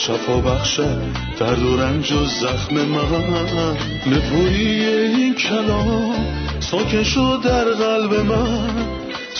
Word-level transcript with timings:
شفا 0.00 0.40
بخشد 0.40 1.02
درد 1.38 1.62
و 1.62 1.76
رنج 1.76 2.12
و 2.12 2.24
زخم 2.24 2.74
من. 2.74 3.76
نپویی 4.06 4.84
این 4.84 5.34
کلام 5.34 6.14
ساکن 6.60 7.02
شد 7.02 7.40
در 7.44 7.64
قلب 7.64 8.14
من. 8.14 8.70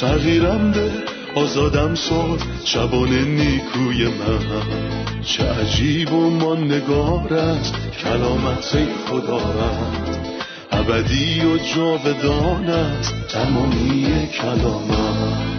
تغییرم 0.01 0.71
ده 0.71 0.93
آزادم 1.35 1.95
ساد 1.95 2.43
شبان 2.65 3.09
نیکوی 3.09 4.07
من. 4.07 5.23
چه 5.25 5.45
عجیب 5.51 6.13
و 6.13 6.55
نگار 6.55 7.35
است 7.35 7.75
کلامت 8.05 8.89
خدا 9.07 9.39
رد 9.39 10.19
ابدی 10.73 11.41
و 11.41 11.59
جاودان 11.75 12.71
است 12.71 13.15
تمامی 13.29 14.29
کلامت. 14.41 15.51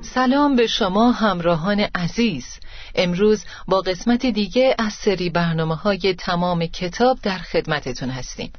سلام 0.00 0.56
به 0.56 0.66
شما 0.66 1.12
همراهان 1.12 1.80
عزیز. 1.94 2.58
امروز 2.98 3.44
با 3.68 3.80
قسمت 3.80 4.26
دیگه 4.26 4.74
از 4.78 4.92
سری 4.92 5.30
برنامه 5.30 5.74
های 5.74 6.14
تمام 6.18 6.66
کتاب 6.66 7.18
در 7.22 7.38
خدمتتون 7.38 8.10
هستیم. 8.10 8.52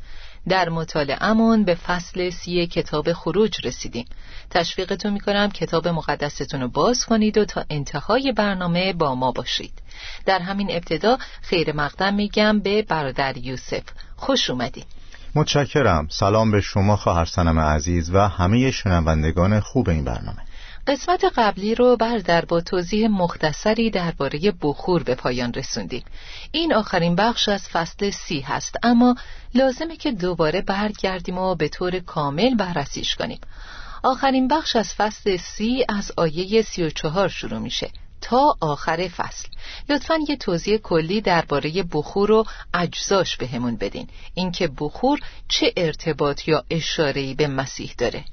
در 0.50 0.69
مطالعهمون 0.69 1.63
به 1.63 1.75
فصل 1.75 2.30
سی 2.30 2.67
کتاب 2.67 3.13
خروج 3.13 3.67
رسیدیم. 3.67 4.05
تشویقتون 4.50 5.13
می‌کنم 5.13 5.50
کتاب 5.50 5.88
مقدستون 5.88 6.61
رو 6.61 6.67
باز 6.67 7.05
کنید 7.05 7.38
و 7.38 7.45
تا 7.45 7.66
انتهای 7.69 8.33
برنامه 8.38 8.94
با 8.94 9.16
ما 9.16 9.31
باشید. 9.31 9.73
در 10.25 10.39
همین 10.39 10.72
ابتدا 10.72 11.17
خیر 11.41 11.75
مقدم 11.75 12.13
میگم 12.13 12.59
به 12.59 12.81
برادر 12.81 13.38
یوسف. 13.38 13.83
خوش 14.16 14.50
اومدید 14.50 14.85
متشکرم. 15.35 16.08
سلام 16.11 16.52
به 16.52 16.61
شما 16.61 16.95
خواهر 16.95 17.25
سنم 17.25 17.59
عزیز 17.59 18.09
و 18.13 18.28
همه 18.28 18.72
شنوندگان 18.72 19.59
خوب 19.59 19.89
این 19.89 20.03
برنامه. 20.03 20.48
قسمت 20.88 21.25
قبلی 21.38 21.75
رو 21.75 21.97
بردر 21.97 22.45
با 22.45 22.61
توضیح 22.61 23.08
مختصری 23.08 23.89
درباره 23.89 24.53
بخور 24.61 25.03
به 25.03 25.16
پایان 25.16 25.53
رسوندیم. 25.53 26.03
این 26.52 26.73
آخرین 26.73 27.16
بخش 27.16 27.49
از 27.49 27.69
فصل 27.69 28.09
سی 28.09 28.39
هست 28.39 28.75
اما 28.83 29.16
لازمه 29.53 29.97
که 29.97 30.11
دوباره 30.11 30.61
برگردیم 30.61 31.38
و 31.38 31.55
به 31.55 31.67
طور 31.67 32.00
کامل 32.00 32.55
بررسیش 32.55 33.16
کنیم. 33.16 33.39
آخرین 34.03 34.47
بخش 34.47 34.75
از 34.75 34.94
فصل 34.94 35.38
سی 35.38 35.85
از 35.89 36.11
آیه 36.17 36.61
سی 36.61 36.83
و 36.83 36.89
چهار 36.89 37.30
شروع 37.30 37.59
میشه. 37.59 37.91
تا 38.22 38.57
آخر 38.61 39.07
فصل. 39.07 39.47
لطفا 39.89 40.16
یه 40.30 40.35
توضیح 40.35 40.77
کلی 40.77 41.22
درباره 41.22 41.83
بخور 41.91 42.31
و 42.31 42.45
اجزاش 42.73 43.38
بهمون 43.38 43.75
بدین. 43.75 44.07
اینکه 44.33 44.69
بخور 44.77 45.19
چه 45.47 45.73
ارتباط 45.77 46.47
یا 46.47 46.63
اشاره‌ای 46.69 47.33
به 47.33 47.47
مسیح 47.47 47.94
داره؟ 47.97 48.23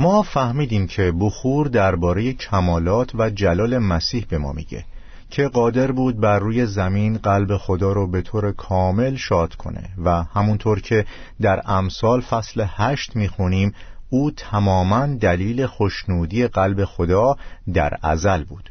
ما 0.00 0.22
فهمیدیم 0.22 0.86
که 0.86 1.12
بخور 1.20 1.68
درباره 1.68 2.32
کمالات 2.32 3.14
و 3.14 3.30
جلال 3.30 3.78
مسیح 3.78 4.26
به 4.28 4.38
ما 4.38 4.52
میگه 4.52 4.84
که 5.30 5.48
قادر 5.48 5.92
بود 5.92 6.20
بر 6.20 6.38
روی 6.38 6.66
زمین 6.66 7.16
قلب 7.16 7.56
خدا 7.56 7.92
رو 7.92 8.06
به 8.06 8.22
طور 8.22 8.52
کامل 8.52 9.16
شاد 9.16 9.54
کنه 9.54 9.88
و 10.04 10.22
همونطور 10.22 10.80
که 10.80 11.06
در 11.40 11.62
امثال 11.66 12.20
فصل 12.20 12.64
هشت 12.68 13.16
می‌خونیم 13.16 13.74
او 14.10 14.30
تماما 14.30 15.06
دلیل 15.06 15.66
خوشنودی 15.66 16.46
قلب 16.46 16.84
خدا 16.84 17.36
در 17.74 17.98
ازل 18.02 18.44
بود. 18.44 18.70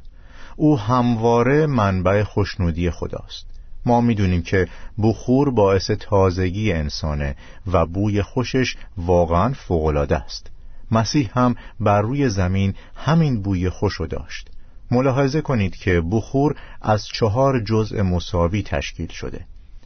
او 0.55 0.79
همواره 0.79 1.65
منبع 1.65 2.23
خوشنودی 2.23 2.91
خداست. 2.91 3.45
ما 3.85 4.01
می‌دونیم 4.01 4.41
که 4.41 4.67
بخور 5.03 5.51
باعث 5.51 5.91
تازگی 5.91 6.73
انسانه 6.73 7.35
و 7.71 7.85
بوی 7.85 8.21
خوشش 8.21 8.75
واقعا 8.97 9.53
فوقالعاده 9.53 10.15
است. 10.15 10.56
مسیح 10.91 11.29
هم 11.33 11.55
بر 11.79 12.01
روی 12.01 12.29
زمین 12.29 12.73
همین 12.95 13.41
بوی 13.41 13.69
خوشو 13.69 14.05
داشت. 14.05 14.49
ملاحظه 14.91 15.41
کنید 15.41 15.75
که 15.75 16.01
بخور 16.11 16.55
از 16.81 17.07
چهار 17.07 17.59
جزء 17.59 18.03
مساوی 18.03 18.63
تشکیل 18.63 19.07
شده. 19.07 19.45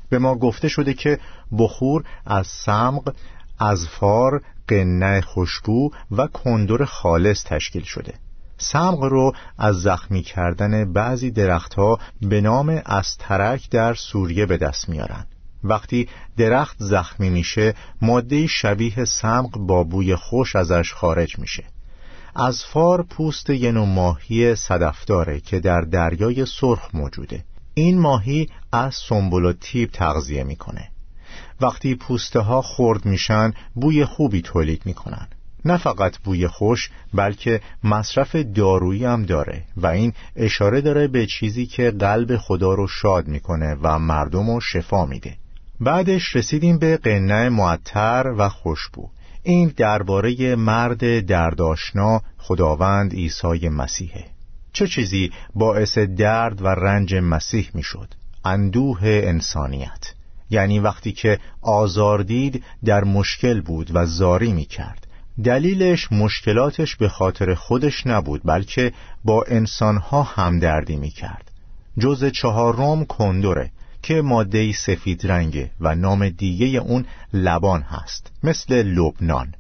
به 0.10 0.20
ما 0.20 0.36
گفته 0.36 0.68
شده 0.68 0.94
که 0.94 1.20
بخور 1.58 2.04
از 2.26 2.48
سمق، 2.48 3.14
فار، 3.90 4.42
قنه 4.68 5.22
خوشبو 5.22 5.92
و 6.12 6.28
کندور 6.28 6.86
خالص 6.86 7.44
تشکیل 7.44 7.84
شده. 7.84 8.14
سمق 8.58 9.04
رو 9.04 9.34
از 9.58 9.76
زخمی 9.76 10.22
کردن 10.22 10.94
بعضی 10.94 11.32
درختها 11.32 12.00
به 12.22 12.42
نام 12.42 12.70
استرک 12.86 13.70
در 13.70 13.94
سوریه 13.94 14.46
به 14.46 14.58
دست 14.58 14.90
میارن. 14.90 15.26
وقتی 15.64 16.08
درخت 16.38 16.78
زخمی 16.80 17.30
میشه 17.30 17.74
ماده 18.02 18.48
شبیه 18.48 19.06
سمق 19.06 19.58
با 19.58 19.84
بوی 19.84 20.16
خوش 20.16 20.56
ازش 20.56 20.94
خارج 20.94 21.40
میشه. 21.40 21.64
از 22.36 22.64
فار 22.64 23.04
پوست 23.04 23.50
یه 23.50 23.72
نوع 23.72 23.88
ماهی 23.88 24.56
صدفداره 24.56 25.40
که 25.40 25.60
در 25.60 25.82
دریای 25.82 26.46
سرخ 26.46 26.90
موجوده. 26.94 27.44
این 27.74 28.00
ماهی 28.00 28.50
از 28.72 28.96
سنبول 28.96 29.46
و 29.46 29.54
تیب 29.54 29.92
تغذیه 29.92 30.44
می‌کنه. 30.44 30.90
وقتی 31.62 31.96
پوسته 31.96 32.40
ها 32.40 32.62
خرد 32.62 33.06
میشن 33.06 33.54
بوی 33.76 34.06
خوبی 34.06 34.42
تولید 34.42 34.82
می‌کنن. 34.86 35.28
نه 35.66 35.78
فقط 35.78 36.18
بوی 36.18 36.48
خوش 36.48 36.90
بلکه 37.14 37.62
مصرف 37.84 38.36
دارویی 38.36 39.06
هم 39.06 39.24
داره 39.24 39.64
و 39.78 39.88
این 39.88 40.14
اشاره 40.36 40.82
داره 40.82 41.08
به 41.08 41.26
چیزی 41.26 41.66
که 41.66 41.92
قلب 41.92 42.38
خدا 42.38 42.74
رو 42.74 42.88
شاد 42.88 43.28
می‌کنه 43.28 43.78
و 43.82 44.00
مردم 44.00 44.50
رو 44.50 44.60
شفا 44.60 45.06
میده. 45.06 45.38
بعدش 45.82 46.36
رسیدیم 46.36 46.78
به 46.78 46.98
قنه 46.98 47.50
معطر 47.50 48.34
و 48.38 48.50
خوشبو. 48.50 49.10
این 49.44 49.74
درباره 49.78 50.56
مرد 50.56 51.26
درداشنا 51.26 52.22
خداوند 52.38 53.14
عیسی 53.14 53.70
مسیحه 53.70 54.26
چه 54.74 54.88
چیزی 54.88 55.32
باعث 55.56 55.98
درد 55.98 56.62
و 56.62 56.68
رنج 56.68 57.16
مسیح 57.16 57.70
می‌شد؟ 57.74 58.08
اندوه 58.46 59.00
انسانیت. 59.04 60.14
یعنی 60.50 60.80
وقتی 60.80 61.12
که 61.12 61.40
آزار 61.62 62.24
دید 62.24 62.64
در 62.86 63.04
مشکل 63.04 63.62
بود 63.62 63.92
و 63.94 64.06
زاری 64.06 64.54
می 64.54 64.66
کرد 64.66 65.08
دلیلش 65.44 66.12
مشکلاتش 66.12 66.96
به 66.96 67.10
خاطر 67.10 67.54
خودش 67.54 68.08
نبود 68.08 68.42
بلکه 68.46 68.94
با 69.26 69.44
انسانها 69.48 70.24
همدردی 70.24 70.96
می 70.96 71.10
کرد 71.10 71.52
جز 72.00 72.26
چهارم 72.26 73.06
کندوره 73.06 73.72
که 74.04 74.22
ماده 74.22 74.72
سفید 74.72 75.32
رنگه 75.32 75.72
و 75.80 75.96
نام 75.96 76.30
دیگه 76.30 76.80
اون 76.80 77.06
لبان 77.34 77.82
هست 77.82 78.32
مثل 78.44 78.84
لبنان. 78.84 79.54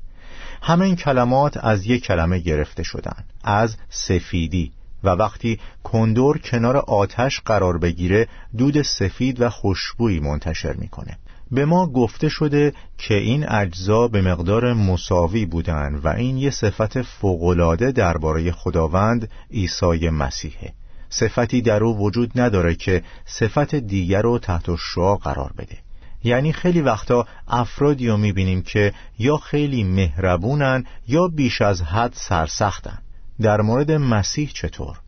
همه 0.61 0.85
این 0.85 0.95
کلمات 0.95 1.57
از 1.57 1.85
یک 1.85 2.03
کلمه 2.03 2.39
گرفته 2.39 2.83
شدن 2.83 3.23
از 3.43 3.75
سفیدی. 3.89 4.71
و 5.03 5.09
وقتی 5.09 5.59
کندور 5.83 6.37
کنار 6.37 6.77
آتش 6.77 7.39
قرار 7.39 7.77
بگیره 7.77 8.27
دود 8.57 8.81
سفید 8.81 9.41
و 9.41 9.49
خوشبویی 9.49 10.19
منتشر 10.19 10.73
می‌کنه. 10.73 11.17
به 11.51 11.65
ما 11.65 11.87
گفته 11.87 12.29
شده 12.29 12.73
که 12.97 13.13
این 13.13 13.49
اجزا 13.49 14.07
به 14.07 14.21
مقدار 14.21 14.73
مساوی 14.73 15.45
بودند 15.45 16.05
و 16.05 16.07
این 16.07 16.37
یه 16.37 16.49
صفت 16.49 17.01
فوقالعاده 17.01 17.91
درباره 17.91 18.51
خداوند 18.51 19.29
عیسی 19.51 20.09
مسیحه. 20.09 20.73
صفتی 21.11 21.61
در 21.61 21.83
او 21.83 21.97
وجود 21.97 22.39
نداره 22.39 22.75
که 22.75 23.03
صفت 23.25 23.75
دیگر 23.75 24.21
رو 24.21 24.39
تحت 24.39 24.75
شعا 24.75 25.15
قرار 25.15 25.53
بده. 25.57 25.77
یعنی 26.23 26.53
خیلی 26.53 26.81
وقتا 26.81 27.27
افرادی 27.47 28.07
رو 28.07 28.17
می‌بینیم 28.17 28.61
که 28.61 28.93
یا 29.19 29.37
خیلی 29.37 29.83
مهربونن 29.83 30.85
یا 31.07 31.27
بیش 31.27 31.61
از 31.61 31.81
حد 31.81 32.13
سرسختن. 32.13 32.97
در 33.41 33.61
مورد 33.61 33.91
مسیح 33.91 34.51
چطور؟ 34.53 34.99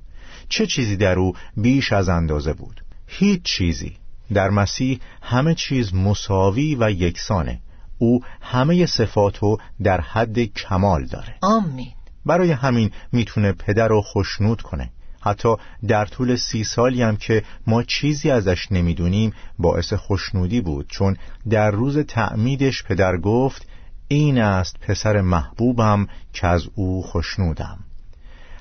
چه 0.50 0.66
چیزی 0.66 0.98
در 0.98 1.20
او 1.20 1.34
بیش 1.58 1.94
از 1.94 2.10
اندازه 2.10 2.54
بود؟ 2.54 2.84
هیچ 3.08 3.42
چیزی. 3.44 3.98
در 4.34 4.50
مسیح 4.50 5.00
همه 5.22 5.56
چیز 5.56 5.96
مساوی 5.96 6.78
و 6.80 6.92
یکسانه. 6.92 7.60
او 7.98 8.24
همه 8.42 8.86
صفاتو 8.86 9.58
در 9.84 10.02
حد 10.02 10.40
کمال 10.40 11.06
داره. 11.06 11.36
آمین. 11.42 11.92
برای 12.26 12.52
همین 12.52 12.92
می‌تونه 13.12 13.52
پدر 13.52 13.88
رو 13.88 14.02
خوشنود 14.02 14.62
کنه. 14.62 14.92
حتی 15.24 15.56
در 15.88 16.06
طول 16.06 16.36
سی 16.36 16.64
سالی 16.64 17.02
هم 17.02 17.16
که 17.16 17.44
ما 17.68 17.84
چیزی 17.84 18.32
ازش 18.32 18.72
نمی‌دونیم 18.72 19.34
باعث 19.60 19.94
خوشنودی 19.94 20.62
بود. 20.62 20.86
چون 20.90 21.18
در 21.50 21.72
روز 21.72 21.98
تعمیدش 21.98 22.84
پدر 22.84 23.18
گفت 23.18 23.68
این 24.08 24.38
است 24.38 24.80
پسر 24.80 25.22
محبوبم 25.22 26.08
که 26.34 26.48
از 26.48 26.68
او 26.76 27.04
خوشنودم. 27.04 27.80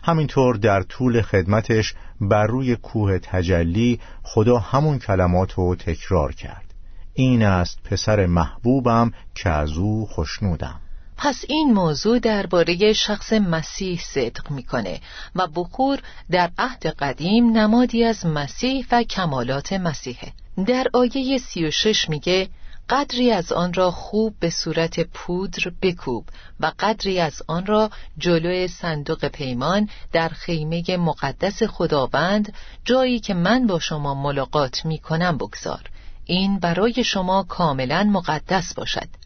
همینطور 0.05 0.57
در 0.57 0.83
طول 0.83 1.23
خدمتش 1.23 1.95
بر 2.21 2.47
روی 2.47 2.77
کوه 2.77 3.19
تجلی 3.19 4.01
خدا 4.23 4.59
همون 4.59 4.99
کلمات 4.99 5.53
رو 5.53 5.75
تکرار 5.75 6.33
کرد. 6.33 6.75
این 7.15 7.43
است 7.43 7.83
پسر 7.83 8.27
محبوبم 8.27 9.13
که 9.35 9.51
از 9.51 9.73
او 9.73 10.07
خوشنودم. 10.07 10.81
پس 11.17 11.45
این 11.49 11.73
موضوع 11.73 12.19
درباره 12.19 12.93
شخص 12.93 13.33
مسیح 13.33 14.01
صدق 14.01 14.51
می‌کنه 14.51 15.01
و 15.37 15.47
بخور 15.47 16.03
در 16.31 16.51
عهد 16.59 16.87
قدیم 16.87 17.57
نمادی 17.57 18.05
از 18.05 18.27
مسیح 18.27 18.87
و 18.93 19.03
کمالات 19.03 19.73
مسیحه. 19.73 20.33
در 20.67 20.87
آیه 20.93 21.39
36 21.39 22.09
میگه 22.09 22.49
قدری 22.91 23.31
از 23.31 23.53
آن 23.53 23.73
را 23.73 23.91
خوب 23.91 24.35
به 24.41 24.51
صورت 24.51 25.01
پودر 25.01 25.73
بکوب 25.83 26.25
و 26.61 26.73
قدری 26.79 27.21
از 27.21 27.43
آن 27.47 27.67
را 27.67 27.91
جلوی 28.19 28.69
صندوق 28.69 29.29
پیمان 29.29 29.89
در 30.13 30.29
خیمه 30.29 30.97
مقدس 30.97 31.63
خداوند 31.63 32.53
جایی 32.85 33.21
که 33.21 33.35
من 33.35 33.67
با 33.67 33.79
شما 33.79 34.15
ملاقات 34.15 34.85
می 34.85 34.99
کنم 34.99 35.39
بگذار. 35.39 35.91
این 36.25 36.59
برای 36.59 37.05
شما 37.05 37.43
کاملا 37.43 38.05
مقدس 38.05 38.75
باشد. 38.75 39.22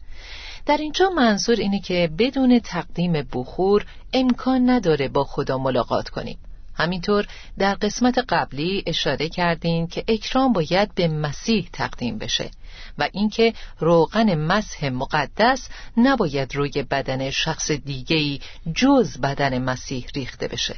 در 0.67 0.77
اینجا 0.77 1.09
منظور 1.09 1.55
اینه 1.55 1.79
که 1.79 2.09
بدون 2.17 2.59
تقدیم 2.59 3.13
بخور 3.33 3.85
امکان 4.13 4.69
نداره 4.69 5.07
با 5.07 5.23
خدا 5.23 5.57
ملاقات 5.57 6.09
کنیم. 6.09 6.37
همینطور 6.75 7.27
در 7.57 7.73
قسمت 7.73 8.17
قبلی 8.29 8.83
اشاره 8.85 9.29
کردیم 9.29 9.87
که 9.87 10.03
اکرام 10.07 10.53
باید 10.53 10.95
به 10.95 11.07
مسیح 11.07 11.69
تقدیم 11.73 12.17
بشه 12.17 12.51
و 12.97 13.09
اینکه 13.13 13.53
روغن 13.79 14.35
مسح 14.35 14.89
مقدس 14.89 15.69
نباید 15.97 16.55
روی 16.55 16.83
بدن 16.83 17.29
شخص 17.29 17.71
دیگهی 17.71 18.41
جز 18.75 19.17
بدن 19.17 19.57
مسیح 19.57 20.05
ریخته 20.15 20.47
بشه. 20.47 20.75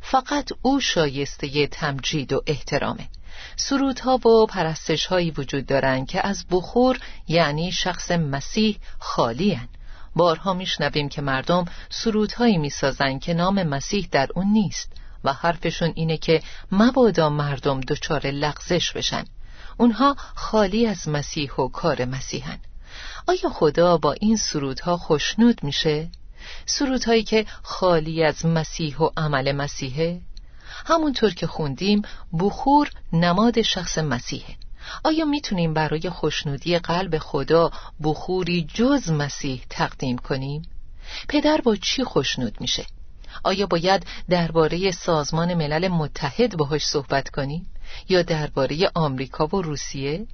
فقط 0.00 0.50
او 0.62 0.80
شایسته 0.80 1.66
تمجید 1.66 2.32
و 2.32 2.42
احترامه. 2.46 3.08
سرودها 3.56 4.28
و 4.28 4.46
پرستش 4.46 5.06
هایی 5.06 5.30
وجود 5.30 5.66
دارند 5.66 6.06
که 6.06 6.26
از 6.26 6.44
بخور 6.50 7.00
یعنی 7.28 7.72
شخص 7.72 8.10
مسیح 8.10 8.78
خالی 8.98 9.52
هن. 9.52 9.68
بارها 10.16 10.54
میشنویم 10.54 11.08
که 11.08 11.22
مردم 11.22 11.64
سرودهایی 11.90 12.58
می‌سازند 12.58 13.20
که 13.20 13.34
نام 13.34 13.62
مسیح 13.62 14.08
در 14.10 14.28
اون 14.34 14.46
نیست 14.46 14.92
و 15.24 15.32
حرفشون 15.32 15.92
اینه 15.94 16.16
که 16.16 16.42
مبادا 16.72 17.30
مردم 17.30 17.80
دچار 17.80 18.26
لغزش 18.26 18.92
بشن 18.92 19.24
اونها 19.76 20.16
خالی 20.34 20.86
از 20.86 21.08
مسیح 21.08 21.52
و 21.52 21.68
کار 21.68 22.04
مسیحن 22.04 22.58
آیا 23.28 23.50
خدا 23.52 23.96
با 23.96 24.12
این 24.12 24.36
سرودها 24.36 24.96
خوشنود 24.96 25.64
میشه؟ 25.64 26.08
سرودهایی 26.66 27.22
که 27.22 27.46
خالی 27.62 28.24
از 28.24 28.46
مسیح 28.46 28.98
و 28.98 29.10
عمل 29.16 29.52
مسیحه؟ 29.52 30.20
همونطور 30.86 31.34
که 31.34 31.46
خوندیم 31.46 32.02
بخور 32.38 32.90
نماد 33.12 33.62
شخص 33.62 33.98
مسیحه 33.98 34.54
آیا 35.04 35.24
می‌تونیم 35.24 35.74
برای 35.74 36.10
خوشنودی 36.10 36.78
قلب 36.78 37.18
خدا 37.18 37.70
بخوری 38.02 38.66
جز 38.74 39.10
مسیح 39.10 39.62
تقدیم 39.70 40.18
کنیم؟ 40.18 40.62
پدر 41.28 41.60
با 41.60 41.76
چی 41.76 42.04
خوشنود 42.04 42.60
میشه؟ 42.60 42.86
آیا 43.44 43.66
باید 43.66 44.06
درباره 44.28 44.90
سازمان 44.90 45.54
ملل 45.54 45.88
متحد 45.88 46.56
باهاش 46.56 46.86
صحبت 46.86 47.28
کنیم؟ 47.28 47.66
یا 48.08 48.22
درباره 48.22 48.90
آمریکا 48.94 49.46
و 49.46 49.62
روسیه؟ 49.62 50.26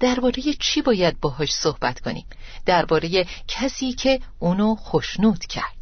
درباره 0.00 0.42
چی 0.60 0.82
باید 0.82 1.20
باهاش 1.20 1.52
صحبت 1.52 2.00
کنیم؟ 2.00 2.26
درباره 2.66 3.26
کسی 3.48 3.92
که 3.92 4.20
اونو 4.38 4.74
خوشنود 4.74 5.46
کرد 5.46 5.75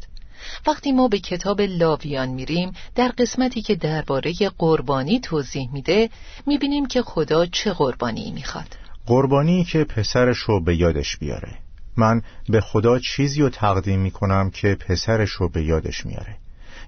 وقتی 0.67 0.91
ما 0.91 1.07
به 1.07 1.19
کتاب 1.19 1.61
لاویان 1.61 2.29
میریم 2.29 2.71
در 2.95 3.07
قسمتی 3.17 3.61
که 3.61 3.75
درباره 3.75 4.33
قربانی 4.57 5.19
توضیح 5.19 5.69
میده 5.73 6.09
می‌بینیم 6.47 6.85
که 6.85 7.01
خدا 7.01 7.45
چه 7.45 7.73
قربانی 7.73 8.31
می‌خواد. 8.31 8.77
قربانی 9.05 9.63
که 9.63 9.83
پسرش 9.83 10.37
رو 10.37 10.63
به 10.63 10.75
یادش 10.75 11.17
بیاره. 11.17 11.57
من 11.97 12.21
به 12.49 12.61
خدا 12.61 12.99
چیزی 12.99 13.41
رو 13.41 13.49
تقدیم 13.49 13.99
می‌کنم 13.99 14.49
که 14.49 14.75
پسرش 14.75 15.29
رو 15.29 15.49
به 15.49 15.63
یادش 15.63 16.05
میاره 16.05 16.35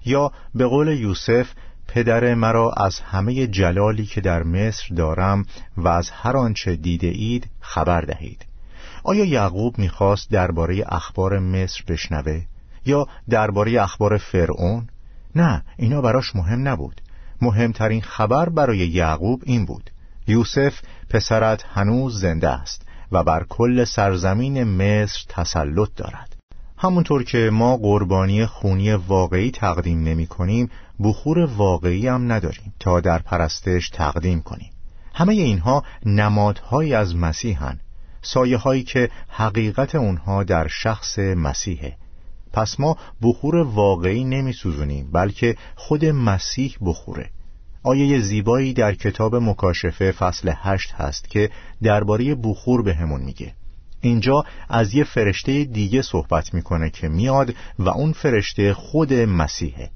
یا 0.04 0.32
به 0.54 0.66
قول 0.66 0.88
یوسف 0.88 1.48
پدر 1.88 2.34
مرا 2.34 2.72
از 2.76 3.00
همه 3.00 3.46
جلالی 3.46 4.06
که 4.06 4.20
در 4.20 4.42
مصر 4.42 4.94
دارم 4.94 5.46
و 5.76 5.88
از 5.88 6.10
هر 6.10 6.36
آنچه 6.36 6.76
دیده 6.76 7.06
اید 7.06 7.50
خبر 7.60 8.00
دهید. 8.00 8.46
آیا 9.04 9.24
یعقوب 9.24 9.78
می‌خواست 9.78 10.30
درباره 10.30 10.84
اخبار 10.88 11.38
مصر 11.38 11.84
بشنوه؟ 11.88 12.42
یا 12.88 13.06
درباره 13.28 13.82
اخبار 13.82 14.16
فرعون؟ 14.16 14.88
نه 15.34 15.62
اینا 15.76 16.00
براش 16.00 16.36
مهم 16.36 16.68
نبود. 16.68 17.00
مهمترین 17.42 18.00
خبر 18.00 18.48
برای 18.48 18.78
یعقوب 18.78 19.42
این 19.46 19.64
بود. 19.64 19.90
یوسف 20.26 20.80
پسرت 21.10 21.64
هنوز 21.74 22.20
زنده 22.20 22.48
است 22.48 22.82
و 23.12 23.24
بر 23.24 23.44
کل 23.48 23.84
سرزمین 23.84 24.64
مصر 24.64 25.24
تسلط 25.28 25.88
دارد. 25.96 26.36
همونطور 26.78 27.24
که 27.24 27.50
ما 27.52 27.76
قربانی 27.76 28.46
خونی 28.46 28.92
واقعی 28.92 29.50
تقدیم 29.50 30.02
نمی 30.02 30.26
کنیم 30.26 30.70
بخور 31.00 31.38
واقعی 31.38 32.08
هم 32.08 32.32
نداریم 32.32 32.74
تا 32.80 33.00
در 33.00 33.18
پرستش 33.18 33.90
تقدیم 33.90 34.42
کنیم. 34.42 34.70
همه 35.14 35.32
اینها 35.32 35.84
نمادهایی 36.06 36.94
از 36.94 37.16
مسیحن. 37.16 37.80
سایه 38.22 38.56
هایی 38.56 38.82
که 38.82 39.10
حقیقت 39.28 39.94
اونها 39.94 40.44
در 40.44 40.68
شخص 40.68 41.18
مسیحه. 41.18 41.96
پس 42.58 42.80
ما 42.80 42.96
بخور 43.22 43.56
واقعی 43.56 44.24
نمی 44.24 44.52
سوزونیم 44.52 45.10
بلکه 45.12 45.56
خود 45.76 46.04
مسیح 46.04 46.76
بخوره. 46.80 47.30
آیه 47.82 48.20
زیبایی 48.20 48.72
در 48.72 48.94
کتاب 48.94 49.36
مکاشفه 49.36 50.12
فصل 50.12 50.52
هشت 50.56 50.92
هست 50.92 51.30
که 51.30 51.50
درباره 51.82 52.34
بخور 52.34 52.82
به 52.82 52.94
همون 52.94 53.20
میگه. 53.20 53.54
اینجا 54.00 54.44
از 54.68 54.94
یه 54.94 55.04
فرشته 55.04 55.64
دیگه 55.64 56.02
صحبت 56.02 56.54
می‌کنه 56.54 56.90
که 56.90 57.08
میاد 57.08 57.54
و 57.78 57.88
اون 57.88 58.12
فرشته 58.12 58.74
خود 58.74 59.12
مسیحه. 59.12 59.90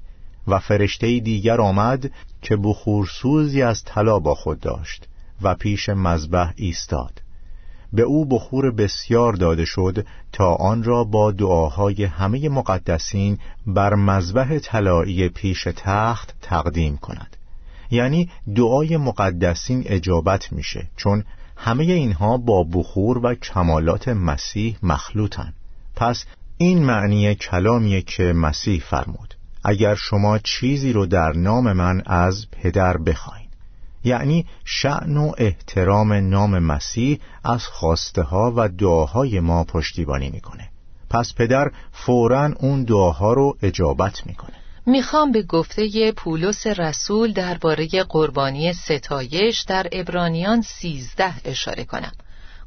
و 0.47 0.59
فرشته 0.59 1.19
دیگر 1.19 1.61
آمد 1.61 2.11
که 2.41 2.57
بخورسوزی 2.57 3.61
از 3.61 3.83
طلا 3.83 4.19
با 4.19 4.35
خود 4.35 4.59
داشت 4.59 5.07
و 5.41 5.55
پیش 5.55 5.89
مذبح 5.89 6.51
ایستاد. 6.55 7.22
به 7.93 8.01
او 8.01 8.25
بخور 8.25 8.71
بسیار 8.71 9.33
داده 9.33 9.65
شد 9.65 10.05
تا 10.31 10.55
آن 10.55 10.83
را 10.83 11.03
با 11.03 11.31
دعاهای 11.31 12.03
همه 12.03 12.49
مقدسین 12.49 13.37
بر 13.67 13.93
مذبح 13.93 14.59
طلایی 14.59 15.29
پیش 15.29 15.67
تخت 15.75 16.35
تقدیم 16.41 16.97
کند. 16.97 17.37
یعنی 17.91 18.29
دعای 18.55 18.97
مقدسین 18.97 19.83
اجابت 19.85 20.53
میشه 20.53 20.89
چون 20.95 21.23
همه 21.57 21.83
اینها 21.83 22.37
با 22.37 22.63
بخور 22.63 23.17
و 23.17 23.35
کمالات 23.35 24.07
مسیح 24.07 24.77
مخلوطن. 24.83 25.53
پس 25.95 26.25
این 26.57 26.85
معنی 26.85 27.35
کلامیه 27.35 28.01
که 28.01 28.23
مسیح 28.23 28.81
فرمود. 28.81 29.33
اگر 29.63 29.95
شما 29.95 30.37
چیزی 30.39 30.93
رو 30.93 31.05
در 31.05 31.33
نام 31.33 31.73
من 31.73 32.01
از 32.05 32.45
پدر 32.51 32.97
بخواین. 32.97 33.42
یعنی 34.03 34.45
شعن 34.65 35.17
و 35.17 35.31
احترام 35.37 36.13
نام 36.13 36.59
مسیح 36.59 37.19
از 37.43 37.67
خواسته 37.67 38.21
ها 38.21 38.53
و 38.55 38.69
دعاهای 38.69 39.39
ما 39.39 39.63
پشتیبانی 39.63 40.29
می‌کنه. 40.29 40.69
پس 41.09 41.33
پدر 41.33 41.71
فورا 41.91 42.53
اون 42.59 42.83
دعاها 42.83 43.33
رو 43.33 43.57
اجابت 43.61 44.27
می‌کنه. 44.27 44.55
می‌خوام 44.85 45.31
به 45.31 45.43
گفته 45.43 46.11
پولس 46.11 46.67
رسول 46.67 47.33
درباره 47.33 47.87
قربانی 48.09 48.73
ستایش 48.73 49.61
در 49.61 49.87
ابرانیان 49.91 50.61
سیزده 50.61 51.33
اشاره 51.45 51.83
کنم. 51.83 52.11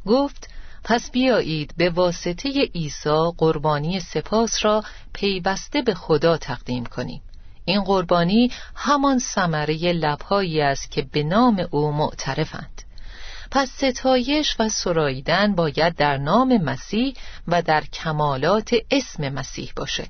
گفت 0.07 0.51
پس 0.85 1.11
بیایید 1.11 1.75
به 1.77 1.91
واسطه 1.91 2.49
عیسی 2.75 3.33
قربانی 3.39 4.01
سپاس 4.01 4.65
را 4.65 4.85
پیوسته 5.13 5.83
به 5.83 5.95
خدا 5.95 6.37
تقدیم 6.37 6.85
کنیم. 6.85 7.23
این 7.69 7.85
قربانی 7.85 8.51
همان 8.75 9.19
ثمره 9.19 9.93
لبهایی 9.93 10.61
است 10.61 10.91
که 10.91 11.03
به 11.03 11.23
نام 11.23 11.69
او 11.71 11.93
معترفند. 11.93 12.83
پس 13.51 13.69
ستایش 13.69 14.57
و 14.59 14.69
سراییدن 14.69 15.55
باید 15.55 15.97
در 15.97 16.17
نام 16.17 16.57
مسیح 16.57 17.15
و 17.49 17.63
در 17.63 17.85
کمالات 17.85 18.75
اسم 18.91 19.29
مسیح 19.29 19.73
باشه. 19.77 20.09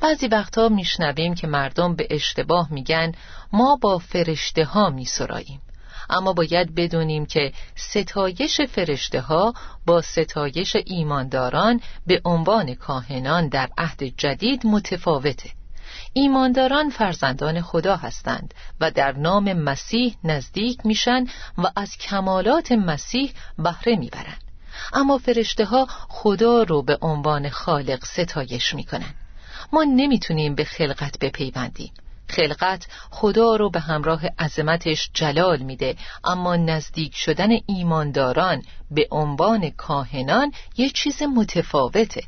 بعضی 0.00 0.26
وقتها 0.26 0.68
میشنویم 0.68 1.34
که 1.34 1.46
مردم 1.46 1.94
به 1.94 2.06
اشتباه 2.10 2.72
میگن 2.72 3.12
ما 3.52 3.76
با 3.76 3.98
فرشته 3.98 4.64
ها 4.64 4.90
میسراییم. 4.90 5.62
اما 6.10 6.32
باید 6.32 6.74
بدونیم 6.74 7.26
که 7.26 7.52
ستایش 7.74 8.60
فرشته 8.60 9.20
ها 9.20 9.54
با 9.86 10.02
ستایش 10.02 10.76
ایمانداران 10.86 11.80
به 12.06 12.20
عنوان 12.24 12.74
کاهنان 12.74 13.48
در 13.48 13.68
عهد 13.78 14.02
جدید 14.04 14.66
متفاوته. 14.66 15.50
ایمانداران 16.14 16.90
فرزندان 16.90 17.60
خدا 17.60 17.96
هستند 17.96 18.54
و 18.80 18.90
در 18.90 19.12
نام 19.12 19.52
مسیح 19.52 20.16
نزدیک 20.24 20.86
میشن 20.86 21.26
و 21.58 21.62
از 21.76 21.96
کمالات 21.96 22.72
مسیح 22.72 23.32
بهره 23.58 23.96
می‌برند 23.96 24.42
اما 24.92 25.18
فرشته 25.18 25.64
ها 25.64 25.86
خدا 26.08 26.62
رو 26.62 26.82
به 26.82 26.98
عنوان 27.00 27.48
خالق 27.48 28.04
ستایش 28.04 28.74
می‌کنن. 28.74 29.14
ما 29.72 29.84
نمی‌تونیم 29.84 30.54
به 30.54 30.64
خلقت 30.64 31.18
بپیوندیم. 31.18 31.92
خلقت 32.28 32.86
خدا 33.10 33.56
رو 33.56 33.70
به 33.70 33.80
همراه 33.80 34.26
عظمتش 34.38 35.10
جلال 35.14 35.58
میده 35.58 35.96
اما 36.24 36.56
نزدیک 36.56 37.14
شدن 37.16 37.50
ایمانداران 37.66 38.62
به 38.90 39.08
عنوان 39.10 39.70
کاهنان 39.70 40.52
یه 40.76 40.90
چیز 40.90 41.22
متفاوته. 41.22 42.22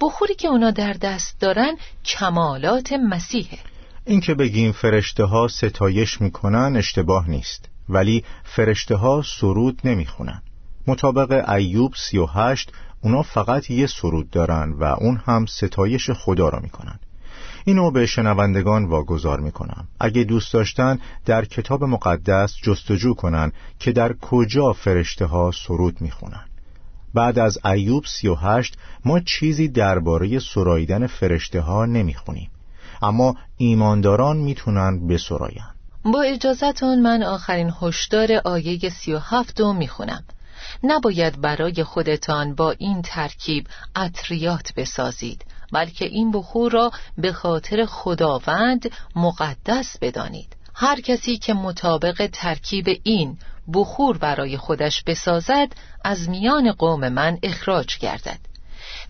بخوری 0.00 0.34
که 0.34 0.48
اونا 0.48 0.70
در 0.70 0.92
دست 0.92 1.40
دارن 1.40 1.76
کمالات 2.04 2.92
مسیحه. 2.92 3.58
این 4.04 4.20
که 4.20 4.34
بگیم 4.34 4.72
فرشته 4.72 5.24
ها 5.24 5.48
ستایش 5.48 6.20
می‌کنن 6.20 6.76
اشتباه 6.76 7.30
نیست 7.30 7.68
ولی 7.88 8.24
فرشته 8.44 8.96
ها 8.96 9.22
سرود 9.22 9.80
نمی‌خونن. 9.84 10.42
مطابق 10.86 11.48
ایوب 11.48 11.94
سی 11.96 12.18
و 12.18 12.26
هشت 12.26 12.72
اونا 13.00 13.22
فقط 13.22 13.70
یه 13.70 13.86
سرود 13.86 14.30
دارن 14.30 14.72
و 14.72 14.84
اون 14.84 15.22
هم 15.26 15.46
ستایش 15.46 16.10
خدا 16.10 16.48
را 16.48 16.60
می‌کنن. 16.60 16.98
اینو 17.64 17.90
به 17.90 18.06
شنوندگان 18.06 18.84
واگذار 18.84 19.40
می‌کنم. 19.40 19.88
اگه 20.00 20.24
دوست 20.24 20.52
داشتن 20.52 20.98
در 21.24 21.44
کتاب 21.44 21.84
مقدس 21.84 22.56
جستجو 22.62 23.14
کنن 23.14 23.52
که 23.78 23.92
در 23.92 24.12
کجا 24.12 24.72
فرشته 24.72 25.26
ها 25.26 25.50
سرود 25.66 26.00
می‌خونن. 26.00 26.46
بعد 27.14 27.38
از 27.38 27.58
ایوب 27.64 28.04
سی 28.06 28.28
و 28.28 28.34
هشت 28.34 28.76
ما 29.04 29.20
چیزی 29.20 29.68
درباره 29.68 30.38
سراییدن 30.38 31.06
فرشته 31.06 31.60
ها 31.60 31.86
نمی‌خونیم. 31.86 32.50
اما 33.02 33.36
ایمانداران 33.56 34.36
می‌تونن 34.36 35.06
بسراین 35.08 35.62
با 36.04 36.22
اجازتون 36.22 37.02
من 37.02 37.22
آخرین 37.22 37.72
هشدار 37.82 38.32
آیه 38.44 38.88
سی 38.88 39.12
و 39.12 39.18
هفت 39.18 39.60
رو 39.60 39.72
می‌خونم. 39.72 40.24
نباید 40.82 41.40
برای 41.40 41.84
خودتان 41.84 42.54
با 42.54 42.70
این 42.70 43.02
ترکیب 43.02 43.66
اطریات 43.96 44.72
بسازید 44.76 45.44
بلکه 45.72 46.04
این 46.04 46.32
بخور 46.32 46.72
را 46.72 46.90
به 47.18 47.32
خاطر 47.32 47.86
خداوند 47.86 48.90
مقدس 49.16 49.98
بدانید. 50.00 50.56
هر 50.74 51.00
کسی 51.00 51.36
که 51.36 51.54
مطابق 51.54 52.30
ترکیب 52.32 53.00
این 53.02 53.38
بخور 53.72 54.18
برای 54.18 54.56
خودش 54.56 55.02
بسازد 55.02 55.68
از 56.04 56.28
میان 56.28 56.72
قوم 56.72 57.08
من 57.08 57.38
اخراج 57.42 57.98
گردد. 57.98 58.38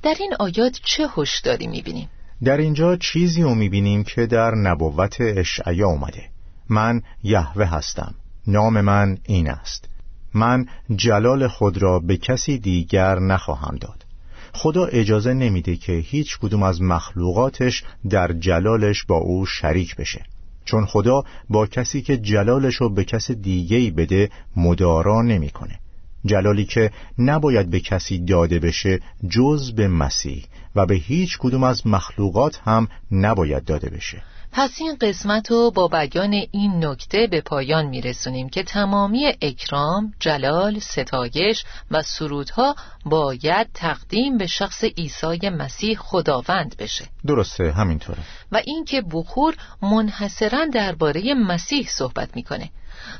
در 0.02 0.14
این 0.20 0.34
آیات 0.38 0.80
چه 0.84 1.06
هشداری 1.16 1.66
می‌بینیم؟ 1.66 2.08
در 2.44 2.56
اینجا 2.56 2.96
چیزی 2.96 3.42
رو 3.42 3.54
می‌بینیم 3.54 4.04
که 4.04 4.26
در 4.26 4.54
نبوت 4.54 5.16
اشعیا 5.20 5.88
اومده. 5.88 6.22
من 6.68 7.02
یهوه 7.22 7.64
هستم. 7.64 8.14
نام 8.46 8.80
من 8.80 9.18
این 9.24 9.50
است. 9.50 9.88
من 10.34 10.66
جلال 10.96 11.48
خود 11.48 11.82
را 11.82 11.98
به 11.98 12.16
کسی 12.16 12.58
دیگر 12.58 13.18
نخواهم 13.18 13.76
داد. 13.76 14.04
خدا 14.52 14.86
اجازه 14.86 15.34
نمیده 15.34 15.76
که 15.76 15.92
هیچ 15.92 16.38
کدوم 16.38 16.62
از 16.62 16.82
مخلوقاتش 16.82 17.84
در 18.10 18.32
جلالش 18.32 19.04
با 19.04 19.16
او 19.16 19.46
شریک 19.46 19.96
بشه. 19.96 20.24
چون 20.64 20.86
خدا 20.86 21.24
با 21.48 21.66
کسی 21.66 22.02
که 22.02 22.16
جلالش 22.16 22.74
رو 22.74 22.88
به 22.88 23.04
کس 23.04 23.30
دیگهی 23.30 23.90
بده 23.90 24.30
مدارا 24.56 25.22
نمی‌کنه. 25.22 25.78
جلالی 26.26 26.64
که 26.64 26.90
نباید 27.18 27.70
به 27.70 27.80
کسی 27.80 28.18
داده 28.18 28.58
بشه 28.58 29.00
جز 29.28 29.72
به 29.72 29.88
مسیح 29.88 30.44
و 30.76 30.86
به 30.86 30.94
هیچ 30.94 31.38
کدوم 31.38 31.62
از 31.62 31.86
مخلوقات 31.86 32.60
هم 32.64 32.88
نباید 33.12 33.64
داده 33.64 33.90
بشه 33.90 34.22
پس 34.56 34.76
این 34.80 34.96
قسمت 35.00 35.50
رو 35.50 35.70
با 35.70 35.88
بیان 35.88 36.32
این 36.32 36.84
نکته 36.84 37.26
به 37.26 37.40
پایان 37.40 37.86
میرسونیم 37.86 38.48
که 38.48 38.62
تمامی 38.62 39.26
اکرام، 39.42 40.14
جلال، 40.20 40.78
ستایش 40.78 41.64
و 41.90 42.02
سرودها 42.02 42.74
باید 43.04 43.66
تقدیم 43.74 44.38
به 44.38 44.46
شخص 44.46 44.84
عیسی 44.84 45.48
مسیح 45.48 45.98
خداوند 45.98 46.76
بشه. 46.78 47.04
درسته 47.26 47.72
همینطوره. 47.72 48.18
و 48.52 48.62
اینکه 48.64 49.02
بخور 49.12 49.54
منحصرا 49.82 50.66
درباره 50.72 51.34
مسیح 51.34 51.88
صحبت 51.88 52.36
می‌کنه. 52.36 52.70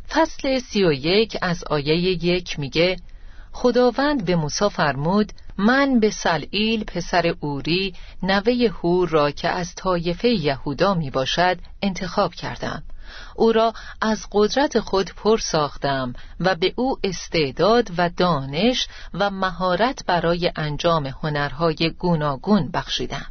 فصل 0.09 0.59
سی 0.59 0.85
و 0.85 0.93
یک 0.93 1.37
از 1.43 1.65
آیه 1.65 1.97
یک 2.25 2.59
میگه 2.59 2.97
خداوند 3.55 4.25
به 4.25 4.37
موسی 4.37 4.69
فرمود 4.69 5.33
من 5.59 6.01
به 6.01 6.11
سلعیل 6.11 6.85
پسر 6.85 7.35
اوری 7.41 7.95
نوه 8.23 8.71
هور 8.83 9.09
را 9.09 9.31
که 9.31 9.49
از 9.49 9.75
طایفه 9.75 10.29
یهودا 10.29 10.95
می 10.95 11.11
باشد 11.11 11.59
انتخاب 11.83 12.35
کردم. 12.35 12.83
او 13.37 13.53
را 13.53 13.73
از 14.01 14.27
قدرت 14.33 14.81
خود 14.81 15.11
پر 15.17 15.39
ساختم 15.39 16.13
و 16.41 16.55
به 16.55 16.73
او 16.77 16.99
استعداد 17.05 17.91
و 17.99 18.11
دانش 18.17 18.89
و 19.15 19.31
مهارت 19.31 20.05
برای 20.07 20.53
انجام 20.57 21.07
هنرهای 21.07 21.95
گوناگون 21.99 22.71
بخشیدم. 22.71 23.27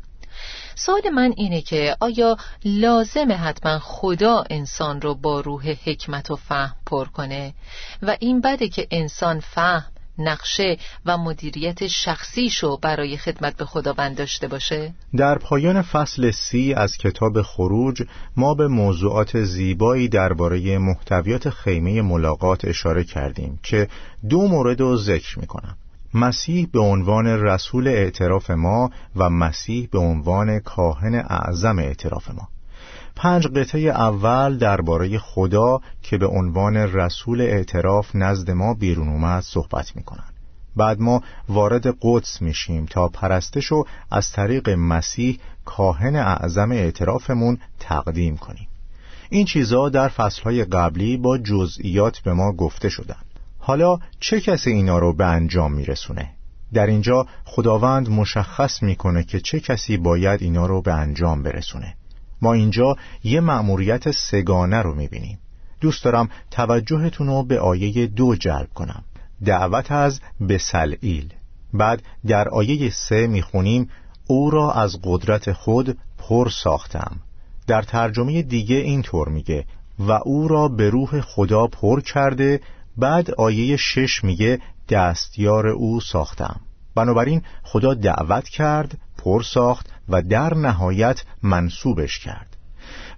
سوال 0.76 1.10
من 1.14 1.34
اینه 1.38 1.62
که 1.62 1.98
آیا 2.00 2.38
لازم 2.66 3.32
حتما 3.32 3.80
خدا 3.80 4.44
انسان 4.50 5.02
رو 5.02 5.16
با 5.16 5.40
روح 5.40 5.76
حکمت 5.86 6.32
و 6.32 6.36
فهم 6.36 6.76
پر 6.86 7.06
کنه؟ 7.06 7.54
و 8.02 8.18
این 8.20 8.42
بده 8.42 8.70
که 8.70 8.88
انسان 8.92 9.40
فهم 9.40 9.93
نقشه 10.18 10.78
و 11.06 11.18
مدیریت 11.18 11.88
شخصیشو 11.88 12.78
برای 12.78 13.18
خدمت 13.18 13.58
به 13.58 13.66
خداوند 13.66 14.18
داشته 14.18 14.48
باشه؟ 14.48 14.94
در 15.18 15.38
پایان 15.38 15.82
فصل 15.82 16.32
سی 16.32 16.74
از 16.74 16.98
کتاب 16.98 17.42
خروج 17.42 18.04
ما 18.38 18.54
به 18.54 18.68
موضوعات 18.68 19.44
زیبایی 19.44 20.08
درباره 20.08 20.78
محتویات 20.78 21.50
خیمه 21.50 22.02
ملاقات 22.02 22.66
اشاره 22.66 23.04
کردیم 23.04 23.60
که 23.64 23.88
دو 24.30 24.48
مورد 24.48 24.82
رو 24.82 24.98
ذکر 24.98 25.40
می‌کنم 25.40 25.78
مسیح 26.14 26.68
به 26.74 26.80
عنوان 26.80 27.28
رسول 27.28 27.88
اعتراف 27.88 28.52
ما 28.52 28.92
و 29.16 29.30
مسیح 29.30 29.88
به 29.92 30.00
عنوان 30.00 30.60
کاهن 30.60 31.16
اعظم 31.16 31.80
اعتراف 31.80 32.32
ما 32.32 32.48
پنج 33.16 33.48
قطعه 33.48 33.82
اول 33.82 34.58
درباره 34.58 35.18
خدا 35.18 35.82
که 36.02 36.18
به 36.18 36.28
عنوان 36.28 36.78
رسول 36.78 37.42
اعتراف 37.42 38.16
نزد 38.16 38.52
ما 38.52 38.74
بیرون 38.74 39.10
اومد 39.10 39.44
صحبت 39.44 39.96
می‌کنن 39.96 40.24
بعد 40.76 41.00
ما 41.00 41.24
وارد 41.50 41.98
قدس 42.02 42.42
میشیم 42.42 42.86
تا 42.86 43.08
پرستشو 43.08 43.84
از 44.12 44.32
طریق 44.32 44.70
مسیح 44.70 45.40
کاهن 45.66 46.16
اعظم 46.16 46.72
اعترافمون 46.72 47.58
تقدیم 47.80 48.38
کنیم. 48.38 48.68
این 49.30 49.46
چیزا 49.46 49.90
در 49.90 50.08
فصلهای 50.08 50.66
قبلی 50.66 51.18
با 51.18 51.38
جزئیات 51.38 52.20
به 52.20 52.34
ما 52.34 52.52
گفته 52.52 52.90
شدن 52.90 53.16
حالا 53.60 54.00
چه 54.20 54.42
کسی 54.42 54.72
اینا 54.72 55.00
رو 55.00 55.14
به 55.14 55.26
انجام 55.26 55.74
میرسونه؟ 55.74 56.30
در 56.74 56.88
اینجا 56.88 57.28
خداوند 57.46 58.10
مشخص 58.10 58.84
می‌کنه 58.84 59.24
که 59.24 59.40
چه 59.40 59.60
کسی 59.60 59.98
باید 59.98 60.42
اینا 60.42 60.66
رو 60.66 60.82
به 60.82 60.94
انجام 60.94 61.44
برسونه. 61.44 61.96
ما 62.44 62.54
اینجا 62.54 62.96
یه 63.24 63.40
مأموریت 63.42 64.12
سگانه 64.12 64.82
رو 64.82 64.96
می‌بینیم. 64.96 65.40
دوست 65.82 66.04
دارم 66.04 66.30
توجهتون 66.52 67.28
رو 67.28 67.44
به 67.44 67.60
آیه 67.60 68.08
دو 68.08 68.36
جلب 68.36 68.70
کنم. 68.74 69.04
دعوت 69.46 69.92
از 69.92 70.20
بسلعیل. 70.50 71.34
بعد 71.74 72.04
در 72.28 72.50
آیه 72.50 72.90
سه 72.90 73.28
می‌خونیم 73.28 73.90
او 74.28 74.50
را 74.50 74.72
از 74.72 75.00
قدرت 75.04 75.52
خود 75.52 75.98
پر 76.18 76.50
ساختم. 76.50 77.16
در 77.68 77.82
ترجمه 77.82 78.42
دیگه 78.42 78.76
اینطور 78.76 79.30
میگه 79.30 79.66
و 80.00 80.12
او 80.12 80.48
را 80.48 80.68
به 80.68 80.90
روح 80.90 81.22
خدا 81.22 81.68
پر 81.68 82.02
کرده. 82.02 82.62
بعد 82.98 83.32
آیه 83.32 83.78
شش 83.78 84.24
میگه 84.24 84.60
دستیار 84.90 85.68
او 85.68 86.02
ساختم. 86.02 86.60
بنابراین 86.96 87.42
خدا 87.64 87.94
دعوت 87.94 88.50
کرد 88.50 88.98
پر 89.24 89.44
ساخت 89.44 89.90
و 90.10 90.22
در 90.22 90.54
نهایت 90.54 91.24
منصوبش 91.44 92.20
کرد. 92.20 92.58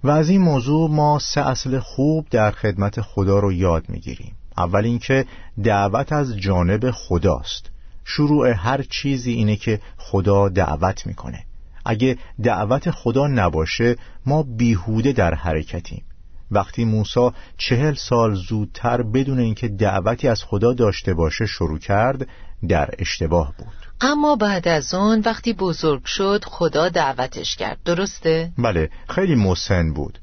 و 0.04 0.10
از 0.10 0.28
این 0.28 0.40
موضوع 0.40 0.90
ما 0.90 1.18
سه 1.18 1.40
اصل 1.40 1.78
خوب 1.78 2.26
در 2.30 2.50
خدمت 2.50 3.00
خدا 3.00 3.38
رو 3.38 3.52
یاد 3.52 3.88
می‌گیریم. 3.88 4.36
اول 4.58 4.84
اینکه 4.84 5.26
دعوت 5.64 6.12
از 6.12 6.36
جانب 6.36 6.90
خداست. 6.90 7.70
شروع 8.04 8.48
هر 8.48 8.82
چیزی 8.82 9.32
اینه 9.32 9.56
که 9.56 9.80
خدا 9.96 10.48
دعوت 10.48 11.06
می‌کنه. 11.06 11.44
اگه 11.84 12.18
دعوت 12.42 12.90
خدا 12.90 13.26
نباشه 13.26 13.96
ما 14.26 14.42
بیهوده 14.42 15.12
در 15.12 15.34
حرکتیم. 15.34 16.04
وقتی 16.50 16.84
موسی 16.84 17.30
چهل 17.56 17.94
سال 17.94 18.34
زودتر 18.34 19.02
بدون 19.02 19.38
اینکه 19.38 19.68
دعوتی 19.68 20.28
از 20.28 20.42
خدا 20.44 20.72
داشته 20.72 21.14
باشه 21.14 21.46
شروع 21.46 21.78
کرد 21.78 22.26
در 22.68 22.90
اشتباه 22.98 23.54
بود. 23.58 23.85
اما 24.00 24.36
بعد 24.36 24.68
از 24.68 24.94
اون 24.94 25.22
وقتی 25.26 25.52
بزرگ 25.52 26.04
شد 26.04 26.44
خدا 26.44 26.88
دعوتش 26.88 27.56
کرد. 27.56 27.78
درسته؟ 27.84 28.52
بله 28.58 28.90
خیلی 29.08 29.34
مسن 29.34 29.92
بود. 29.92 30.18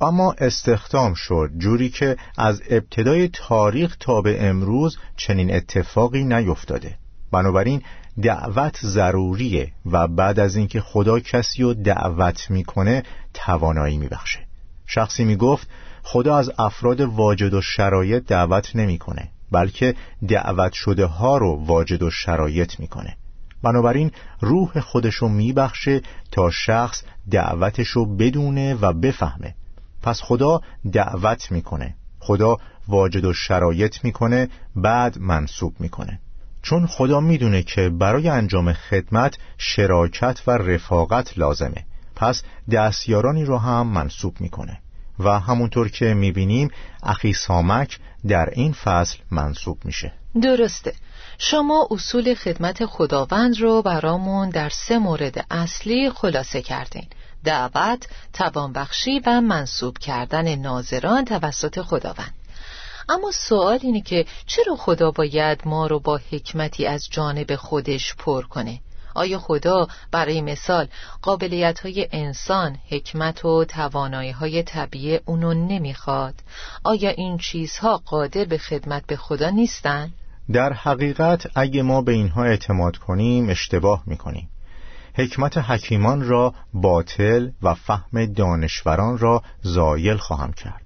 اما 0.00 0.32
استخدام 0.38 1.14
شد 1.14 1.50
جوری 1.58 1.88
که 1.88 2.16
از 2.38 2.62
ابتدای 2.70 3.28
تاریخ 3.28 3.96
تا 4.00 4.20
به 4.20 4.46
امروز 4.46 4.98
چنین 5.16 5.54
اتفاقی 5.54 6.24
نیفتاده. 6.24 6.94
بنابراین 7.32 7.82
دعوت 8.22 8.78
ضروریه 8.82 9.72
و 9.86 10.08
بعد 10.08 10.40
از 10.40 10.56
اینکه 10.56 10.80
خدا 10.80 11.20
کسی 11.20 11.62
رو 11.62 11.74
دعوت 11.74 12.50
می‌کنه 12.50 13.02
توانایی 13.34 13.98
میبخشه. 13.98 14.38
شخصی 14.86 15.24
می‌گفت 15.24 15.68
خدا 16.02 16.36
از 16.36 16.50
افراد 16.58 17.00
واجد 17.00 17.54
و 17.54 17.60
شرایط 17.60 18.26
دعوت 18.26 18.76
نمی‌کنه. 18.76 19.28
بلکه 19.52 19.94
دعوت 20.28 20.72
شده 20.72 21.06
ها 21.06 21.38
رو 21.38 21.64
واجد 21.64 22.02
و 22.02 22.10
شرایط 22.10 22.80
می‌کنه. 22.80 23.16
بنابراین 23.62 24.10
روح 24.40 24.80
خودشو 24.80 25.28
میبخشه 25.28 26.02
تا 26.32 26.50
شخص 26.50 27.02
دعوتشو 27.30 28.16
بدونه 28.16 28.74
و 28.74 28.92
بفهمه. 28.92 29.54
پس 30.02 30.22
خدا 30.22 30.60
دعوت 30.92 31.52
می‌کنه. 31.52 31.94
خدا 32.18 32.56
واجد 32.88 33.24
و 33.24 33.32
شرایط 33.32 34.04
می‌کنه 34.04 34.48
بعد 34.76 35.18
منصوب 35.18 35.74
می‌کنه. 35.80 36.20
چون 36.62 36.86
خدا 36.86 37.20
می‌دونه 37.20 37.62
که 37.62 37.88
برای 37.88 38.28
انجام 38.28 38.72
خدمت 38.72 39.38
شراکت 39.58 40.42
و 40.46 40.50
رفاقت 40.50 41.38
لازمه. 41.38 41.84
پس 42.16 42.42
دستیارانی 42.72 43.44
رو 43.44 43.58
هم 43.58 43.86
منصوب 43.86 44.40
می‌کنه. 44.40 44.78
و 45.18 45.40
همونطور 45.40 45.88
که 45.88 46.14
می‌بینیم 46.14 46.70
اخی 47.02 47.32
سامک 47.32 47.98
در 48.28 48.48
این 48.52 48.72
فصل 48.72 49.18
منصوب 49.30 49.78
میشه. 49.84 50.12
درسته. 50.42 50.94
شما 51.38 51.88
اصول 51.90 52.34
خدمت 52.34 52.86
خداوند 52.86 53.60
رو 53.60 53.82
برامون 53.82 54.50
در 54.50 54.68
سه 54.68 54.98
مورد 54.98 55.46
اصلی 55.50 56.10
خلاصه 56.10 56.62
کردین. 56.62 57.06
دعوت، 57.44 58.06
توانبخشی 58.32 59.20
و 59.26 59.40
منصوب 59.40 59.98
کردن 59.98 60.54
ناظران 60.54 61.24
توسط 61.24 61.80
خداوند. 61.80 62.34
اما 63.08 63.30
سوال 63.30 63.78
اینه 63.82 64.00
که 64.00 64.26
چرا 64.46 64.76
خدا 64.76 65.10
باید 65.10 65.60
ما 65.64 65.86
رو 65.86 66.00
با 66.00 66.20
حکمتی 66.30 66.86
از 66.86 67.08
جانب 67.10 67.56
خودش 67.56 68.14
پر 68.14 68.42
کنه؟ 68.42 68.80
آیا 69.20 69.38
خدا 69.38 69.86
برای 70.10 70.40
مثال 70.40 70.88
قابلیت 71.22 71.80
های 71.80 72.08
انسان 72.12 72.76
حکمت 72.88 73.44
و 73.44 73.64
توانایی 73.64 74.30
های 74.30 74.62
طبیعی 74.62 75.20
اونو 75.24 75.54
نمی‌خواد؟ 75.54 76.34
آیا 76.84 77.10
این 77.10 77.38
چیزها 77.38 77.96
قادر 77.96 78.44
به 78.44 78.58
خدمت 78.58 79.06
به 79.06 79.16
خدا 79.16 79.50
نیستن؟ 79.50 80.12
در 80.52 80.72
حقیقت 80.72 81.46
اگه 81.54 81.82
ما 81.82 82.02
به 82.02 82.12
اینها 82.12 82.44
اعتماد 82.44 82.96
کنیم 82.96 83.48
اشتباه 83.48 84.02
می‌کنیم 84.06 84.48
حکمت 85.14 85.58
حکیمان 85.58 86.28
را 86.28 86.54
باطل 86.74 87.50
و 87.62 87.74
فهم 87.74 88.26
دانشوران 88.26 89.18
را 89.18 89.42
زایل 89.62 90.16
خواهم 90.16 90.52
کرد 90.52 90.82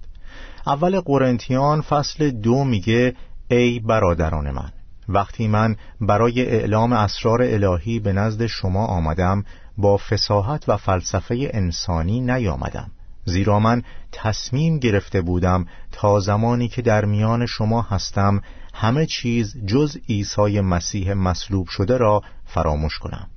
اول 0.67 0.99
قرنتیان 0.99 1.81
فصل 1.81 2.29
دو 2.31 2.63
میگه 2.63 3.15
ای 3.47 3.79
برادران 3.79 4.51
من 4.51 4.71
وقتی 5.09 5.47
من 5.47 5.75
برای 6.01 6.45
اعلام 6.45 6.93
اسرار 6.93 7.41
الهی 7.41 7.99
به 7.99 8.13
نزد 8.13 8.45
شما 8.45 8.85
آمدم 8.85 9.43
با 9.77 9.97
فساحت 9.97 10.69
و 10.69 10.77
فلسفه 10.77 11.49
انسانی 11.53 12.21
نیامدم. 12.21 12.91
زیرا 13.25 13.59
من 13.59 13.83
تصمیم 14.11 14.79
گرفته 14.79 15.21
بودم 15.21 15.65
تا 15.91 16.19
زمانی 16.19 16.67
که 16.67 16.81
در 16.81 17.05
میان 17.05 17.45
شما 17.45 17.81
هستم 17.81 18.41
همه 18.73 19.05
چیز 19.05 19.65
جز 19.65 19.97
عیسی 20.09 20.61
مسیح 20.61 21.13
مصلوب 21.13 21.67
شده 21.67 21.97
را 21.97 22.21
فراموش 22.45 22.99
کنم. 22.99 23.27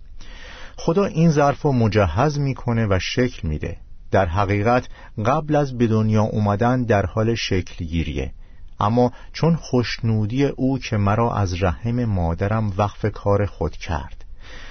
خدا 0.76 1.04
این 1.04 1.30
ظرف 1.30 1.62
رو 1.62 1.72
مجهز 1.72 2.38
می‌کنه 2.38 2.86
و 2.86 2.98
شکل 2.98 3.48
میده. 3.48 3.76
در 4.10 4.26
حقیقت 4.26 4.88
قبل 5.26 5.56
از 5.56 5.78
به 5.78 5.86
دنیا 5.86 6.22
اومدن 6.22 6.84
در 6.84 7.06
حال 7.06 7.34
شکل 7.34 7.84
گیریه 7.84 8.32
اما 8.80 9.12
چون 9.32 9.56
خوشنودی 9.56 10.44
او 10.44 10.78
که 10.78 10.96
مرا 10.96 11.34
از 11.34 11.62
رحم 11.62 12.04
مادرم 12.04 12.72
وقف 12.76 13.06
کار 13.06 13.46
خود 13.46 13.72
کرد. 13.72 14.24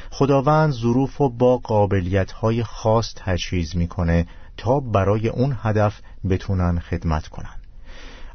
خداوند 0.09 0.73
ظروف 0.73 1.21
و 1.21 1.29
با 1.29 1.57
قابلیت 1.57 2.31
های 2.31 2.63
خاص 2.63 3.13
تجهیز 3.15 3.75
می‌کنه 3.75 4.25
تا 4.57 4.79
برای 4.79 5.27
اون 5.27 5.57
هدف 5.61 5.99
بتونن 6.29 6.79
خدمت 6.79 7.27
کنن. 7.27 7.55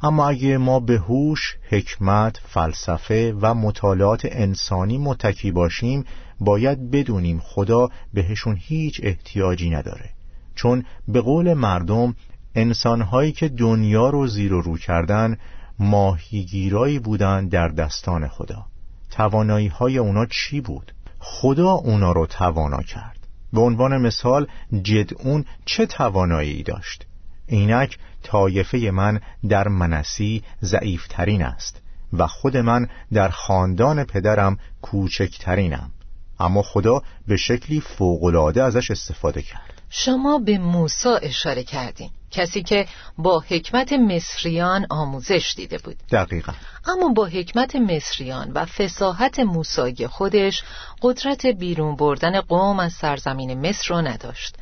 اما 0.03 0.29
اگه 0.29 0.57
ما 0.57 0.79
به 0.79 0.97
هوش، 0.97 1.55
حکمت، 1.69 2.39
فلسفه 2.43 3.35
و 3.41 3.53
مطالعات 3.53 4.21
انسانی 4.25 4.97
متکی 4.97 5.51
باشیم 5.51 6.05
باید 6.39 6.91
بدونیم 6.91 7.39
خدا 7.39 7.89
بهشون 8.13 8.57
هیچ 8.59 9.01
احتیاجی 9.03 9.69
نداره. 9.69 10.09
چون 10.55 10.85
به 11.07 11.21
قول 11.21 11.53
مردم 11.53 12.15
انسانهایی 12.55 13.31
که 13.31 13.49
دنیا 13.49 14.09
رو 14.09 14.27
زیر 14.27 14.53
و 14.53 14.61
رو 14.61 14.77
کردن 14.77 15.37
ماهیگیرایی 15.79 16.99
بودن 16.99 17.47
در 17.47 17.67
دستان 17.67 18.27
خدا. 18.27 18.65
توانایی 19.11 19.67
های 19.67 19.97
اونا 19.97 20.25
چی 20.25 20.61
بود؟ 20.61 20.93
خدا 21.19 21.71
اونا 21.71 22.11
رو 22.11 22.25
توانا 22.25 22.81
کرد. 22.81 23.27
به 23.53 23.61
عنوان 23.61 23.97
مثال 23.97 24.47
جدعون 24.83 25.45
چه 25.65 25.85
توانایی 25.85 26.63
داشت؟ 26.63 27.05
اینک 27.47 27.97
طایفه 28.23 28.91
من 28.93 29.19
در 29.49 29.67
منسی 29.67 30.43
ضعیفترین 30.63 31.43
است 31.43 31.81
و 32.13 32.27
خود 32.27 32.57
من 32.57 32.87
در 33.13 33.29
خاندان 33.29 34.03
پدرم 34.03 34.57
کوچکترینم. 34.81 35.91
اما 36.39 36.61
خدا 36.61 37.01
به 37.27 37.37
شکلی 37.37 37.81
فوقالعاده 37.81 38.63
ازش 38.63 38.91
استفاده 38.91 39.41
کرد. 39.41 39.81
شما 39.89 40.39
به 40.39 40.57
موسی 40.57 41.09
اشاره 41.21 41.63
کردین. 41.63 42.09
کسی 42.33 42.63
که 42.63 42.87
با 43.17 43.39
حکمت 43.39 43.93
مصریان 43.93 44.87
آموزش 44.89 45.53
دیده 45.57 45.77
بود. 45.77 45.95
دقیقا. 46.11 46.53
اما 46.85 47.09
با 47.09 47.25
حکمت 47.25 47.75
مصریان 47.75 48.51
و 48.51 48.65
فساحت 48.65 49.39
موسای 49.39 50.07
خودش 50.07 50.63
قدرت 51.01 51.45
بیرون 51.45 51.95
بردن 51.95 52.41
قوم 52.41 52.79
از 52.79 52.93
سرزمین 52.93 53.69
مصر 53.69 53.87
را 53.89 54.01
نداشت 54.01 54.55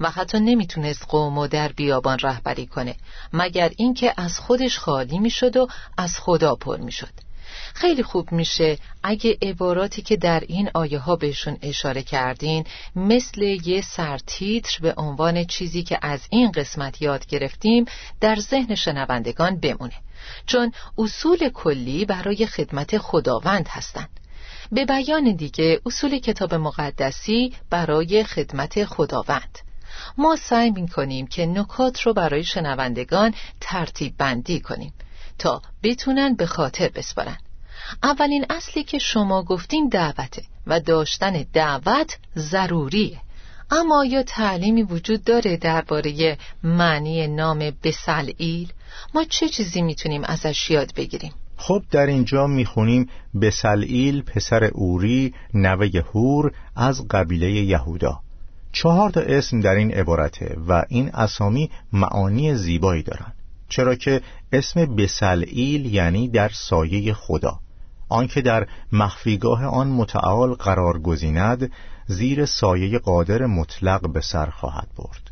و 0.00 0.10
حتی 0.10 0.40
نمی‌تونست 0.40 1.04
قوم 1.08 1.38
و 1.38 1.46
در 1.46 1.72
بیابان 1.72 2.18
رهبری 2.18 2.66
کنه 2.66 2.96
مگر 3.32 3.70
اینکه 3.76 4.14
از 4.16 4.38
خودش 4.38 4.78
خالی 4.78 5.18
می‌شد 5.18 5.56
و 5.56 5.68
از 5.96 6.18
خدا 6.18 6.54
پر 6.54 6.76
می‌شد. 6.76 7.27
خیلی 7.74 8.02
خوب 8.02 8.32
میشه. 8.32 8.78
اگه 9.02 9.38
عباراتی 9.42 10.02
که 10.02 10.16
در 10.16 10.40
این 10.48 10.70
آیه 10.74 10.98
ها 10.98 11.16
بهشون 11.16 11.58
اشاره 11.62 12.02
کردین 12.02 12.64
مثل 12.96 13.42
یه 13.42 13.80
سرتیتر 13.80 14.78
به 14.82 14.94
عنوان 14.96 15.44
چیزی 15.44 15.82
که 15.82 15.98
از 16.02 16.20
این 16.30 16.52
قسمت 16.52 17.02
یاد 17.02 17.26
گرفتیم 17.26 17.84
در 18.20 18.36
ذهن 18.36 18.74
شنوندگان 18.74 19.60
بمونه. 19.60 19.94
چون 20.46 20.72
اصول 20.98 21.48
کلی 21.48 22.04
برای 22.04 22.46
خدمت 22.46 22.98
خداوند 22.98 23.68
هستند 23.68 24.08
به 24.72 24.84
بیان 24.84 25.36
دیگه 25.36 25.80
اصول 25.86 26.18
کتاب 26.18 26.54
مقدسی 26.54 27.52
برای 27.70 28.24
خدمت 28.24 28.84
خداوند. 28.84 29.58
ما 30.18 30.36
سعی 30.36 30.70
می 30.70 30.88
کنیم 30.88 31.26
که 31.26 31.46
نکات 31.46 32.00
رو 32.00 32.12
برای 32.12 32.44
شنوندگان 32.44 33.34
ترتیب 33.60 34.14
بندی 34.18 34.60
کنیم 34.60 34.92
تا 35.38 35.62
بتونن 35.82 36.34
به 36.34 36.46
خاطر 36.46 36.88
بسپارن. 36.88 37.38
اولین 38.02 38.46
اصلی 38.50 38.84
که 38.84 38.98
شما 38.98 39.42
گفتین 39.42 39.88
دعوته 39.88 40.42
و 40.66 40.80
داشتن 40.80 41.44
دعوت 41.52 42.18
ضروریه. 42.36 43.20
اما 43.70 44.04
یا 44.04 44.22
تعلیمی 44.22 44.82
وجود 44.82 45.24
داره 45.24 45.56
درباره 45.56 46.38
معنی 46.62 47.26
نام 47.26 47.72
بسلئیل 47.82 48.72
ما 49.14 49.24
چه 49.24 49.48
چیزی 49.48 49.82
می‌تونیم 49.82 50.24
ازش 50.24 50.70
یاد 50.70 50.94
بگیریم؟ 50.94 51.32
خب 51.56 51.82
در 51.90 52.06
اینجا 52.06 52.46
می‌خونیم 52.46 53.08
بسلئیل 53.40 54.22
پسر 54.22 54.64
اوری 54.64 55.34
نوه 55.54 55.88
هور 56.14 56.52
از 56.76 57.08
قبیله 57.08 57.50
یهودا. 57.50 58.20
چهار 58.72 59.10
تا 59.10 59.20
اسم 59.20 59.60
در 59.60 59.74
این 59.74 59.94
عبارته 59.94 60.56
و 60.68 60.84
این 60.88 61.10
اسامی 61.14 61.70
معانی 61.92 62.54
زیبایی 62.54 63.02
دارن. 63.02 63.32
چرا 63.68 63.94
که 63.94 64.22
اسم 64.52 64.96
بسلئیل 64.96 65.94
یعنی 65.94 66.28
در 66.28 66.48
سایه 66.48 67.12
خدا. 67.12 67.60
آنکه 68.08 68.40
در 68.40 68.66
مخفیگاه 68.92 69.64
آن 69.64 69.88
متعال 69.88 70.54
قرار 70.54 70.98
گزیند 70.98 71.70
زیر 72.06 72.46
سایه 72.46 72.98
قادر 72.98 73.46
مطلق 73.46 74.12
به 74.12 74.20
سر 74.20 74.46
خواهد 74.46 74.88
برد. 74.96 75.30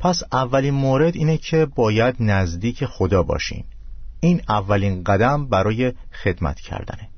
پس 0.00 0.22
اولین 0.32 0.74
مورد 0.74 1.16
اینه 1.16 1.36
که 1.36 1.66
باید 1.66 2.16
نزدیک 2.20 2.84
خدا 2.84 3.22
باشین 3.22 3.64
این 4.20 4.42
اولین 4.48 5.04
قدم 5.04 5.48
برای 5.48 5.92
خدمت 6.22 6.60
کردنه. 6.60 7.08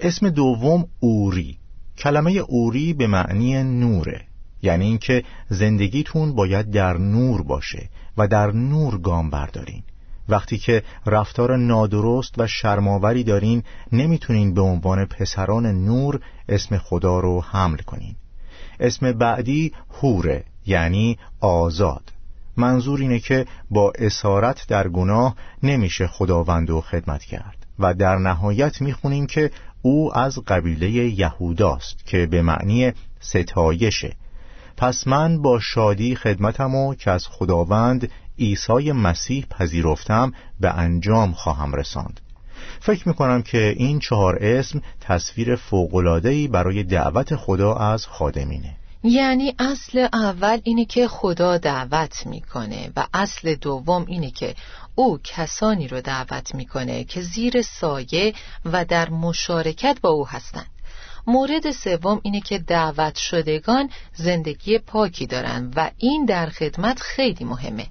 اسم 0.00 0.30
دوم 0.30 0.86
اوری. 1.00 1.58
کلمه 1.98 2.32
اوری 2.32 2.92
به 2.92 3.06
معنی 3.06 3.62
نوره. 3.62 4.24
یعنی 4.62 4.84
اینکه 4.84 5.24
زندگیتون 5.48 6.34
باید 6.34 6.70
در 6.70 6.98
نور 6.98 7.42
باشه 7.42 7.88
و 8.16 8.28
در 8.28 8.50
نور 8.50 8.98
گام 8.98 9.30
بردارین. 9.30 9.82
وقتی 10.28 10.58
که 10.58 10.82
رفتار 11.06 11.56
نادرست 11.56 12.34
و 12.38 12.46
شرماوری 12.46 13.24
دارین 13.24 13.62
نمی‌تونین 13.92 14.54
به 14.54 14.60
عنوان 14.60 15.04
پسران 15.04 15.66
نور 15.66 16.20
اسم 16.48 16.78
خدا 16.78 17.20
رو 17.20 17.40
حمل 17.40 17.78
کنین. 17.78 18.14
اسم 18.80 19.12
بعدی 19.12 19.72
هوره 20.00 20.44
یعنی 20.66 21.18
آزاد. 21.40 22.12
منظور 22.56 23.00
اینه 23.00 23.18
که 23.18 23.46
با 23.70 23.92
اسارت 23.98 24.66
در 24.68 24.88
گناه 24.88 25.36
نمیشه 25.62 26.06
خداوند 26.06 26.70
و 26.70 26.80
خدمت 26.80 27.24
کرد 27.24 27.66
و 27.78 27.94
در 27.94 28.16
نهایت 28.16 28.80
می‌خونیم 28.80 29.26
که 29.26 29.50
او 29.82 30.18
از 30.18 30.38
قبیله 30.38 30.90
یهوداست 30.90 32.06
که 32.06 32.26
به 32.26 32.42
معنی 32.42 32.92
ستایشه. 33.20 34.16
پس 34.76 35.06
من 35.06 35.42
با 35.42 35.60
شادی 35.60 36.16
خدمتمو 36.16 36.94
که 36.94 37.10
از 37.10 37.26
خداوند 37.26 38.10
عیسی 38.38 38.92
مسیح 38.92 39.46
پذیرفتم 39.50 40.32
به 40.60 40.78
انجام 40.78 41.32
خواهم 41.32 41.74
رساند. 41.74 42.20
فکر 42.80 43.08
می‌کنم 43.08 43.42
که 43.42 43.74
این 43.76 43.98
چهار 43.98 44.38
اسم 44.40 44.82
تصویر 45.00 45.56
فوقلادهی 45.56 46.48
برای 46.48 46.82
دعوت 46.82 47.36
خدا 47.36 47.74
از 47.74 48.06
خادمینه. 48.06 48.76
یعنی 49.02 49.54
اصل 49.58 50.08
اول 50.12 50.60
اینه 50.64 50.84
که 50.84 51.08
خدا 51.08 51.58
دعوت 51.58 52.26
می‌کنه 52.26 52.92
و 52.96 53.06
اصل 53.14 53.54
دوم 53.54 54.04
اینه 54.08 54.30
که 54.30 54.54
او 54.94 55.18
کسانی 55.24 55.88
رو 55.88 56.00
دعوت 56.00 56.54
می‌کنه 56.54 57.04
که 57.04 57.20
زیر 57.20 57.62
سایه 57.62 58.34
و 58.64 58.84
در 58.84 59.10
مشارکت 59.10 59.98
با 60.02 60.10
او 60.10 60.28
هستند. 60.28 60.66
مورد 61.26 61.70
سوم 61.70 62.20
اینه 62.22 62.40
که 62.40 62.58
دعوت 62.58 63.16
شدگان 63.16 63.90
زندگی 64.14 64.78
پاکی 64.78 65.26
دارن 65.26 65.70
و 65.76 65.90
این 65.98 66.24
در 66.24 66.46
خدمت 66.46 67.00
خیلی 67.00 67.44
مهمه. 67.44 67.86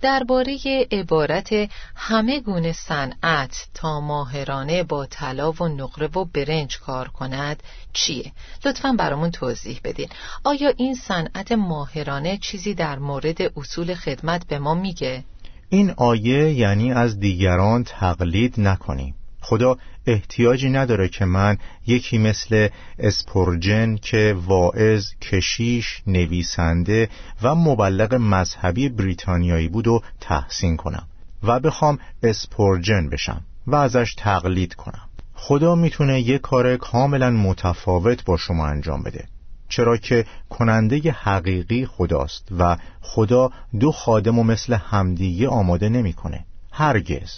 درباره 0.00 0.58
عبارت 0.92 1.50
همه 1.96 2.40
گونه 2.40 2.72
صنعت 2.72 3.68
تا 3.74 4.00
ماهرانه 4.00 4.82
با 4.82 5.06
طلا 5.06 5.52
و 5.52 5.68
نقره 5.68 6.06
و 6.06 6.24
برنج 6.24 6.78
کار 6.78 7.08
کند 7.08 7.62
چیه؟ 7.92 8.32
لطفا 8.64 8.92
برامون 8.98 9.30
توضیح 9.30 9.80
بدین 9.84 10.08
آیا 10.44 10.72
این 10.76 10.94
صنعت 10.94 11.52
ماهرانه 11.52 12.36
چیزی 12.36 12.74
در 12.74 12.98
مورد 12.98 13.58
اصول 13.58 13.94
خدمت 13.94 14.46
به 14.46 14.58
ما 14.58 14.74
میگه؟ 14.74 15.24
این 15.68 15.90
آیه 15.96 16.52
یعنی 16.52 16.92
از 16.92 17.20
دیگران 17.20 17.84
تقلید 17.84 18.60
نکنیم 18.60 19.14
خدا 19.40 19.76
احتیاجی 20.06 20.70
نداره 20.70 21.08
که 21.08 21.24
من 21.24 21.58
یکی 21.86 22.18
مثل 22.18 22.68
اسپورجن 22.98 23.96
که 23.96 24.36
واعظ، 24.46 25.06
کشیش، 25.22 26.02
نویسنده 26.06 27.08
و 27.42 27.54
مبلغ 27.54 28.14
مذهبی 28.14 28.88
بریتانیایی 28.88 29.68
بود 29.68 29.88
و 29.88 30.02
تحسین 30.20 30.76
کنم 30.76 31.06
و 31.42 31.60
بخوام 31.60 31.98
اسپورجن 32.22 33.08
بشم 33.08 33.42
و 33.66 33.74
ازش 33.74 34.14
تقلید 34.18 34.74
کنم. 34.74 35.08
خدا 35.34 35.74
می‌تونه 35.74 36.20
یه 36.20 36.38
کار 36.38 36.76
کاملا 36.76 37.30
متفاوت 37.30 38.24
با 38.24 38.36
شما 38.36 38.66
انجام 38.66 39.02
بده 39.02 39.24
چرا 39.68 39.96
که 39.96 40.24
کننده 40.50 41.10
حقیقی 41.10 41.86
خداست 41.86 42.48
و 42.58 42.76
خدا 43.00 43.50
دو 43.80 43.92
خادم 43.92 44.38
و 44.38 44.42
مثل 44.42 44.74
همدیگه 44.74 45.48
آماده 45.48 45.88
نمی‌کنه. 45.88 46.44
هرگز. 46.72 47.30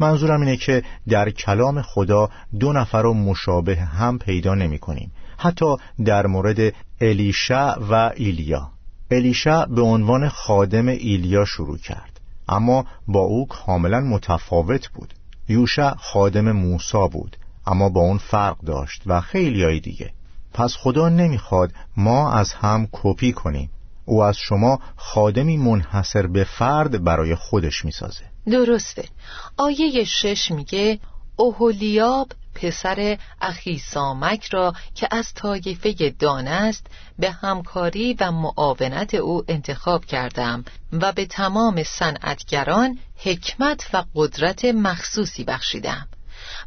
منظورم 0.00 0.40
اینه 0.40 0.56
که 0.56 0.82
در 1.08 1.30
کلام 1.30 1.82
خدا 1.82 2.28
دو 2.60 2.72
نفر 2.72 3.02
رو 3.02 3.14
مشابه 3.14 3.76
هم 3.76 4.18
پیدا 4.18 4.54
نمی 4.54 4.78
کنیم. 4.78 5.12
حتی 5.36 5.76
در 6.04 6.26
مورد 6.26 6.74
الیشع 7.00 7.74
و 7.90 8.10
ایلیا. 8.16 8.70
الیشع 9.10 9.66
به 9.66 9.82
عنوان 9.82 10.28
خادم 10.28 10.88
ایلیا 10.88 11.44
شروع 11.44 11.78
کرد 11.78 12.20
اما 12.48 12.84
با 13.08 13.20
او 13.20 13.46
کاملا 13.46 14.00
متفاوت 14.00 14.88
بود. 14.88 15.14
یوشع 15.48 15.94
خادم 15.94 16.52
موسا 16.52 17.06
بود 17.06 17.36
اما 17.66 17.88
با 17.88 18.00
اون 18.00 18.18
فرق 18.18 18.60
داشت 18.60 19.02
و 19.06 19.20
خیلی 19.20 19.64
های 19.64 19.80
دیگه. 19.80 20.10
پس 20.52 20.76
خدا 20.76 21.08
نمی‌خواد 21.08 21.72
ما 21.96 22.32
از 22.32 22.52
هم 22.52 22.88
کپی 22.92 23.32
کنیم. 23.32 23.70
او 24.04 24.22
از 24.22 24.36
شما 24.36 24.80
خادمی 24.96 25.56
منحصر 25.56 26.26
به 26.26 26.44
فرد 26.44 27.04
برای 27.04 27.34
خودش 27.34 27.84
می‌سازه. 27.84 28.24
درسته. 28.50 29.08
آیه 29.56 30.04
شش 30.04 30.50
میگه 30.50 30.98
اوهولیاب 31.36 32.32
پسر 32.54 33.18
اخی 33.40 33.78
سامک 33.78 34.44
را 34.44 34.74
که 34.94 35.08
از 35.10 35.34
طایفه 35.34 36.14
دان 36.18 36.48
است 36.48 36.86
به 37.18 37.30
همکاری 37.30 38.16
و 38.20 38.32
معاونت 38.32 39.14
او 39.14 39.44
انتخاب 39.48 40.04
کردم 40.04 40.64
و 40.92 41.12
به 41.12 41.26
تمام 41.26 41.82
صنعتگران 41.82 42.98
حکمت 43.16 43.90
و 43.92 44.04
قدرت 44.14 44.64
مخصوصی 44.64 45.44
بخشیدم. 45.44 46.08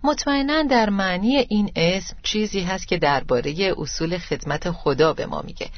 مطمئنا 0.04 0.63
در 0.63 0.89
معنی 0.89 1.38
این 1.38 1.72
اسم 1.76 2.15
چیزی 2.24 2.62
هست 2.62 2.88
که 2.88 2.98
درباره 2.98 3.74
اصول 3.78 4.18
خدمت 4.18 4.72
خدا 4.72 5.13
به 5.13 5.26
ما 5.26 5.42
میگه. 5.42 5.70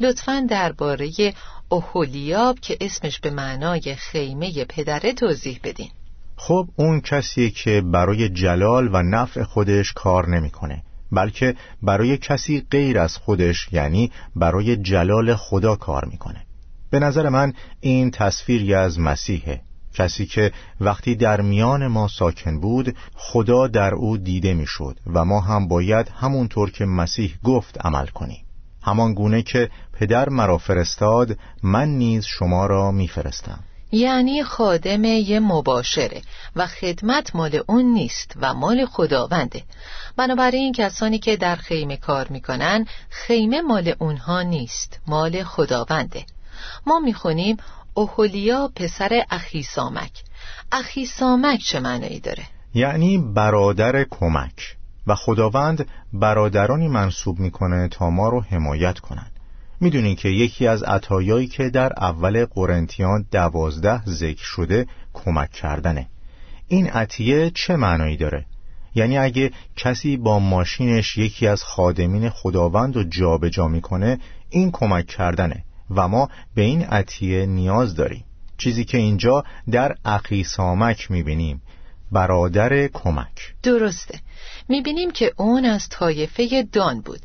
لطفا 0.00 0.46
درباره 0.50 1.10
اوهولیاب 1.68 2.60
که 2.60 2.76
اسمش 2.80 3.20
به 3.20 3.30
معنای 3.30 3.94
خیمه 3.94 4.64
پدره 4.64 5.12
توضیح 5.12 5.60
بدین. 5.64 5.90
خب 6.36 6.68
اون 6.76 7.00
کسی 7.00 7.50
که 7.50 7.80
برای 7.80 8.28
جلال 8.28 8.94
و 8.94 9.02
نفع 9.02 9.42
خودش 9.42 9.92
کار 9.92 10.28
نمی‌کنه 10.28 10.82
بلکه 11.12 11.54
برای 11.82 12.18
کسی 12.18 12.66
غیر 12.70 12.98
از 12.98 13.16
خودش 13.16 13.68
یعنی 13.72 14.12
برای 14.36 14.76
جلال 14.76 15.34
خدا 15.34 15.76
کار 15.76 16.04
می‌کنه. 16.04 16.46
به 16.90 16.98
نظر 16.98 17.28
من 17.28 17.52
این 17.80 18.10
تصویری 18.10 18.74
از 18.74 18.98
مسیحه. 18.98 19.60
کسی 19.94 20.26
که 20.26 20.52
وقتی 20.80 21.14
در 21.14 21.40
میان 21.40 21.86
ما 21.86 22.08
ساکن 22.08 22.60
بود 22.60 22.96
خدا 23.14 23.66
در 23.66 23.94
او 23.94 24.16
دیده 24.16 24.54
می‌شد 24.54 24.96
و 25.06 25.24
ما 25.24 25.40
هم 25.40 25.68
باید 25.68 26.08
همونطور 26.08 26.70
که 26.70 26.84
مسیح 26.84 27.38
گفت 27.44 27.86
عمل 27.86 28.06
کنیم. 28.06 28.44
همان 28.82 29.14
گونه 29.14 29.42
که 29.42 29.70
پدر 29.92 30.28
مرا 30.28 30.58
فرستاد 30.58 31.38
من 31.62 31.88
نیز 31.88 32.24
شما 32.24 32.66
را 32.66 32.90
میفرستم. 32.90 33.64
یعنی 33.92 34.42
خادم 34.42 35.04
یه 35.04 35.40
مباشره 35.40 36.22
و 36.56 36.66
خدمت 36.66 37.36
مال 37.36 37.60
اون 37.68 37.84
نیست 37.84 38.34
و 38.40 38.54
مال 38.54 38.86
خداونده. 38.86 39.62
بنابراین 40.16 40.72
کسانی 40.72 41.18
که 41.18 41.36
در 41.36 41.56
خیمه 41.56 41.96
کار 41.96 42.28
می‌کنن 42.28 42.86
خیمه 43.10 43.60
مال 43.60 43.94
اونها 43.98 44.42
نیست 44.42 45.00
مال 45.06 45.42
خداونده. 45.42 46.24
ما 46.86 46.98
می‌خونیم 46.98 47.56
اوهولیا 47.94 48.70
پسر 48.76 49.22
اخیسامک 49.30 50.22
اخیسامک 50.72 51.60
چه 51.60 51.80
معنی 51.80 52.20
داره؟ 52.20 52.44
یعنی 52.74 53.18
برادر 53.18 54.04
کمک 54.04 54.76
و 55.06 55.14
خداوند 55.14 55.86
برادرانی 56.12 56.88
منصوب 56.88 57.38
می‌کنه 57.38 57.88
تا 57.88 58.10
ما 58.10 58.28
رو 58.28 58.40
حمایت 58.40 58.98
کنند. 58.98 59.32
می‌دونین 59.80 60.16
که 60.16 60.28
یکی 60.28 60.66
از 60.66 60.82
عطایایی 60.82 61.46
که 61.46 61.70
در 61.70 61.92
اول 61.96 62.44
قرنتیان 62.44 63.26
دوازده 63.30 64.04
ذکر 64.04 64.44
شده 64.44 64.86
کمک 65.12 65.50
کردنه 65.50 66.06
این 66.68 66.86
عطیه 66.86 67.50
چه 67.54 67.76
معنایی 67.76 68.16
داره؟ 68.16 68.46
یعنی 68.94 69.18
اگه 69.18 69.50
کسی 69.76 70.16
با 70.16 70.38
ماشینش 70.38 71.18
یکی 71.18 71.46
از 71.46 71.62
خادمین 71.62 72.28
خداوند 72.28 72.96
رو 72.96 73.04
جابجا 73.04 73.68
می‌کنه 73.68 74.18
این 74.50 74.70
کمک 74.70 75.06
کردنه 75.06 75.64
و 75.90 76.08
ما 76.08 76.28
به 76.54 76.62
این 76.62 76.84
عطیه 76.84 77.46
نیاز 77.46 77.94
داریم. 77.94 78.24
چیزی 78.58 78.84
که 78.84 78.98
اینجا 78.98 79.44
در 79.70 79.94
اقیسامک 80.04 81.10
می‌بینیم. 81.10 81.62
برادر 82.12 82.86
کمک. 82.86 83.54
درسته. 83.62 84.18
می‌بینیم 84.68 85.10
که 85.10 85.32
اون 85.36 85.64
از 85.64 85.88
طایفه 85.88 86.68
دان 86.72 87.00
بود. 87.00 87.20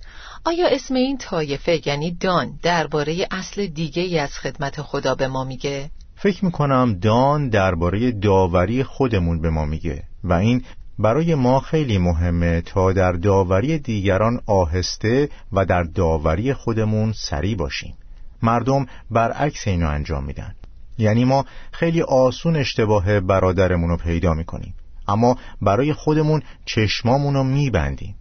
آیا 0.46 0.68
اسم 0.68 0.96
این 0.96 1.18
طایفه 1.18 1.82
یعنی 1.86 2.12
دان 2.12 2.60
درباره 2.64 3.28
اصل 3.32 3.66
دیگه 3.66 4.02
ای 4.02 4.20
از 4.20 4.32
خدمت 4.38 4.82
خدا 4.82 5.16
به 5.16 5.28
ما 5.28 5.44
میگه؟ 5.44 5.90
فکر 6.16 6.46
می‌کنم 6.46 7.00
دان 7.02 7.50
درباره 7.50 8.12
داوری 8.12 8.84
خودمون 8.84 9.42
به 9.42 9.50
ما 9.50 9.66
میگه. 9.66 10.04
و 10.24 10.34
این 10.34 10.64
برای 11.00 11.36
ما 11.36 11.60
خیلی 11.60 11.98
مهمه 11.98 12.62
تا 12.62 12.94
در 12.94 13.12
داوری 13.12 13.80
دیگران 13.80 14.42
آهسته 14.46 15.30
و 15.52 15.66
در 15.66 15.84
داوری 15.84 16.54
خودمون 16.54 17.14
سریع 17.14 17.56
باشیم. 17.56 17.98
مردم 18.42 18.86
برعکس 19.12 19.68
اینو 19.68 19.90
انجام 19.90 20.24
میدن. 20.24 20.56
یعنی 20.98 21.26
ما 21.26 21.46
خیلی 21.72 22.02
آسون 22.02 22.56
اشتباه 22.56 23.20
برادرمون 23.20 23.90
رو 23.90 23.98
پیدا 23.98 24.34
می‌کنیم. 24.34 24.74
اما 25.08 25.38
برای 25.62 25.94
خودمون 25.94 26.42
چشمامون 26.66 27.34
رو 27.34 27.44
میبندیم. 27.44 28.16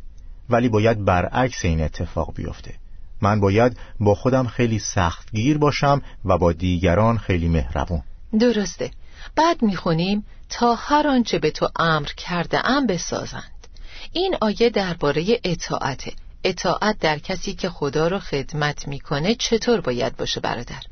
ولی 0.50 0.68
باید 0.68 1.04
برعکس 1.04 1.64
این 1.64 1.80
اتفاق 1.80 2.34
بیفته. 2.34 2.74
من 3.20 3.40
باید 3.40 3.76
با 4.00 4.14
خودم 4.14 4.46
خیلی 4.46 4.78
سختگیر 4.78 5.58
باشم 5.58 6.02
و 6.24 6.38
با 6.38 6.52
دیگران 6.52 7.18
خیلی 7.18 7.48
مهربون. 7.48 8.02
درسته. 8.40 8.90
بعد 9.36 9.62
می‌خونیم 9.62 10.24
تا 10.48 10.74
هر 10.74 11.08
آنچه 11.08 11.38
به 11.38 11.50
تو 11.50 11.68
امر 11.76 12.08
کرده 12.16 12.68
ام 12.68 12.86
بسازند. 12.86 13.68
این 14.12 14.36
آیه 14.40 14.70
درباره 14.70 15.40
اطاعته. 15.44 16.12
اطاعت 16.44 16.98
در 17.00 17.18
کسی 17.18 17.54
که 17.54 17.68
خدا 17.68 18.08
رو 18.08 18.18
خدمت 18.18 18.88
می‌کنه 18.88 19.34
چطور 19.34 19.80
باید 19.80 20.16
باشه 20.16 20.40
برادر؟ 20.40 20.82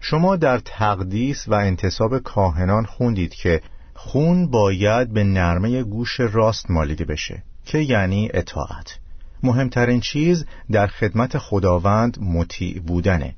شما 0.00 0.36
در 0.36 0.58
تقدیس 0.58 1.48
و 1.48 1.54
انتصاب 1.54 2.18
کاهنان 2.18 2.84
خوندید 2.84 3.34
که 3.34 3.60
خون 3.94 4.50
باید 4.50 5.12
به 5.12 5.24
نرمه 5.24 5.82
گوش 5.82 6.20
راست 6.20 6.70
مالیده 6.70 7.04
بشه 7.04 7.42
که 7.64 7.78
یعنی 7.78 8.30
اطاعت 8.34 8.98
مهمترین 9.42 10.00
چیز 10.00 10.46
در 10.72 10.86
خدمت 10.86 11.38
خداوند 11.38 12.18
مطیع 12.20 12.80
بودنه 12.80 13.34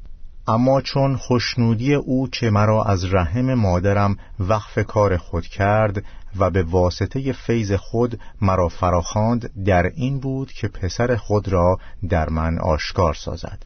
اما 0.48 0.80
چون 0.80 1.16
خوشنودی 1.16 1.94
او 1.94 2.28
که 2.28 2.50
مرا 2.50 2.84
از 2.84 3.14
رحم 3.14 3.54
مادرم 3.54 4.16
وقف 4.40 4.78
کار 4.78 5.16
خود 5.16 5.46
کرد 5.46 6.04
و 6.38 6.50
به 6.50 6.62
واسطه 6.62 7.32
فیض 7.32 7.72
خود 7.72 8.20
مرا 8.40 8.68
فراخواند 8.68 9.64
در 9.64 9.82
این 9.96 10.20
بود 10.20 10.52
که 10.52 10.68
پسر 10.68 11.16
خود 11.16 11.48
را 11.48 11.78
در 12.08 12.28
من 12.28 12.58
آشکار 12.58 13.14
سازد. 13.14 13.62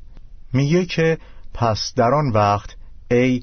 میگه 0.53 0.87
که 0.87 1.19
پس 1.55 1.93
در 1.97 2.15
آن 2.15 2.31
وقت 2.31 2.71
ای 3.11 3.43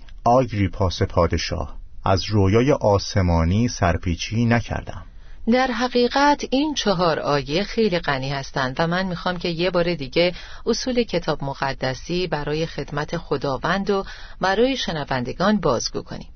پاس 0.73 1.01
پادشاه 1.01 1.77
از 2.05 2.25
رویای 2.25 2.71
آسمانی 2.71 3.67
سرپیچی 3.67 4.45
نکردم. 4.45 5.03
در 5.51 5.67
حقیقت 5.67 6.43
این 6.49 6.73
چهار 6.73 7.19
آیه 7.19 7.63
خیلی 7.63 7.99
غنی 7.99 8.29
هستند 8.29 8.75
و 8.79 8.87
من 8.87 9.05
می‌خوام 9.05 9.37
که 9.37 9.49
یه 9.49 9.69
بار 9.69 9.95
دیگه 9.95 10.33
اصول 10.65 11.03
کتاب 11.03 11.43
مقدسی 11.43 12.27
برای 12.27 12.65
خدمت 12.65 13.17
خداوند 13.17 13.89
و 13.89 14.05
برای 14.41 14.77
شنوندگان 14.77 15.59
بازگو 15.59 16.01
کنیم. 16.01 16.29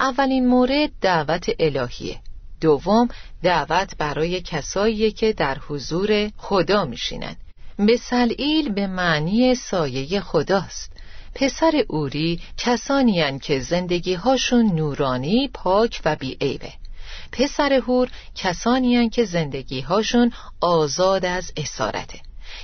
اولین 0.00 0.46
مورد 0.46 0.90
دعوت 1.00 1.46
الهیه. 1.58 2.20
دوم 2.60 3.08
دعوت 3.42 3.96
برای 3.98 4.40
کسایی 4.40 5.10
که 5.10 5.32
در 5.32 5.58
حضور 5.68 6.30
خدا 6.36 6.84
میشینند. 6.84 7.36
سلیل 8.00 8.72
به 8.72 8.86
معنی 8.86 9.54
سایه 9.54 10.20
خداست. 10.20 10.92
پسر 11.34 11.84
اوری 11.88 12.40
کسانی 12.56 13.38
که 13.38 13.60
زندگی 13.60 14.14
هاشون 14.14 14.66
نورانی 14.74 15.50
پاک 15.54 16.00
و 16.04 16.16
بیعیبه. 16.16 16.72
پسر 17.32 17.72
هور 17.72 18.10
کسانی 18.34 19.08
که 19.08 19.24
زندگی 19.24 19.80
هاشون 19.80 20.32
آزاد 20.60 21.24
از 21.24 21.52
اسارته. 21.56 22.20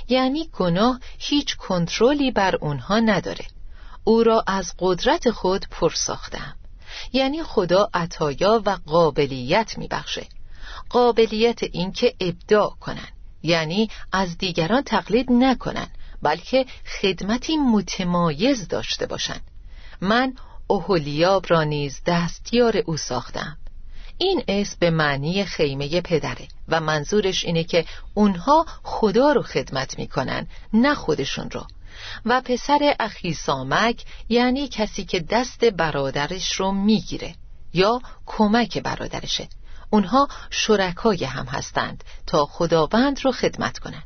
یعنی 0.09 0.49
گناه 0.53 0.99
هیچ 1.19 1.57
کنترلی 1.57 2.31
بر 2.31 2.55
اونها 2.55 2.99
نداره. 2.99 3.45
او 4.03 4.23
را 4.23 4.43
از 4.47 4.73
قدرت 4.79 5.29
خود 5.31 5.65
پر 5.71 5.89
ساختم 5.89 6.55
یعنی 7.13 7.43
خدا 7.43 7.89
عطایا 7.93 8.61
و 8.65 8.77
قابلیت 8.85 9.77
میبخشه. 9.77 10.25
قابلیت 10.89 11.63
اینکه 11.63 12.13
ابداع 12.19 12.75
کنن. 12.79 13.07
یعنی 13.43 13.89
از 14.11 14.37
دیگران 14.37 14.81
تقلید 14.81 15.31
نکنن 15.31 15.87
بلکه 16.21 16.65
خدمتی 17.01 17.57
متمایز 17.57 18.67
داشته 18.67 19.05
باشند 19.05 19.41
من 20.01 20.33
اوهلیاب 20.67 21.45
را 21.49 21.63
نیز 21.63 22.01
دستیار 22.05 22.77
او 22.85 22.97
ساختم. 22.97 23.57
این 24.17 24.43
اسم 24.47 24.75
به 24.79 24.89
معنی 24.89 25.45
خیمه 25.45 26.01
پدره 26.01 26.47
و 26.67 26.79
منظورش 26.79 27.45
اینه 27.45 27.63
که 27.63 27.85
اونها 28.13 28.65
خدا 28.83 29.31
رو 29.31 29.41
خدمت 29.41 29.99
می‌کنن 29.99 30.47
نه 30.73 30.95
خودشون 30.95 31.49
رو. 31.49 31.67
و 32.25 32.41
پسر 32.41 32.95
اخی 32.99 33.33
سامک 33.33 34.03
یعنی 34.29 34.67
کسی 34.67 35.05
که 35.05 35.19
دست 35.19 35.65
برادرش 35.65 36.51
رو 36.51 36.71
می‌گیره 36.71 37.35
یا 37.73 38.01
کمک 38.25 38.77
برادرشه. 38.77 39.47
اونها 39.89 40.27
شرکای 40.49 41.23
هم 41.23 41.45
هستند 41.45 42.03
تا 42.27 42.45
خداوند 42.45 43.19
رو 43.23 43.31
خدمت 43.31 43.79
کنند. 43.79 44.03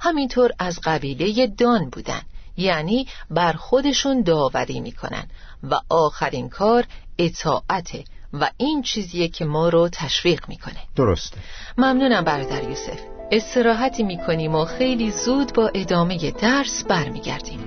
همینطور 0.00 0.50
از 0.58 0.80
قبیله 0.84 1.46
دان 1.46 1.90
بودن 1.90 2.22
یعنی 2.56 3.08
بر 3.30 3.52
خودشون 3.52 4.22
داوری 4.22 4.80
می‌کنن. 4.80 5.28
و 5.70 5.80
آخرین 5.88 6.48
کار 6.48 6.86
اطاعته 7.18 8.04
و 8.32 8.50
این 8.56 8.82
چیزیه 8.82 9.28
که 9.28 9.44
ما 9.44 9.68
رو 9.68 9.88
تشویق 9.88 10.48
می‌کنه. 10.48 10.82
درسته. 10.96 11.38
ممنونم 11.78 12.24
برادر 12.24 12.62
یوسف. 12.62 13.15
استراحتی 13.30 14.02
می‌کنیم 14.02 14.54
و 14.54 14.64
خیلی 14.64 15.10
زود 15.10 15.52
با 15.52 15.70
ادامه 15.74 16.18
درس 16.30 16.84
برمیگردیم. 16.84 17.60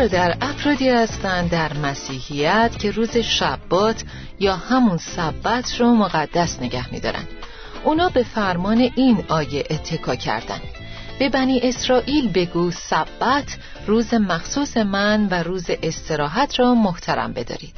برادر 0.00 0.36
افرادی 0.40 0.88
هستند 0.88 1.50
در 1.50 1.72
مسیحیت 1.72 2.78
که 2.78 2.90
روز 2.90 3.16
شبات 3.16 4.04
یا 4.38 4.56
همون 4.56 4.96
سبت 4.96 5.80
رو 5.80 5.94
مقدس 5.94 6.62
نگه 6.62 6.92
میدارن. 6.92 7.24
اونا 7.84 8.08
به 8.08 8.22
فرمان 8.22 8.90
این 8.96 9.24
آیه 9.28 9.64
اتکا 9.70 10.14
کردن. 10.14 10.60
به 11.18 11.28
بنی 11.28 11.60
اسرائیل 11.62 12.32
بگو 12.32 12.70
سبت 12.70 13.58
روز 13.86 14.14
مخصوص 14.14 14.76
من 14.76 15.28
و 15.30 15.34
روز 15.34 15.66
استراحت 15.82 16.60
را 16.60 16.74
محترم 16.74 17.32
بدارید. 17.32 17.74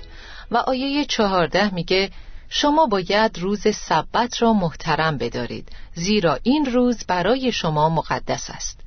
و 0.51 0.57
آیه 0.57 1.05
چهارده 1.05 1.75
میگه 1.75 2.11
شما 2.49 2.87
باید 2.87 3.39
روز 3.39 3.75
سبت 3.75 4.43
را 4.43 4.53
محترم 4.53 5.19
بدارید 5.19 5.69
زیرا 5.95 6.39
این 6.43 6.67
روز 6.67 7.05
برای 7.07 7.53
شما 7.53 7.89
مقدس 7.89 8.51
است. 8.51 8.82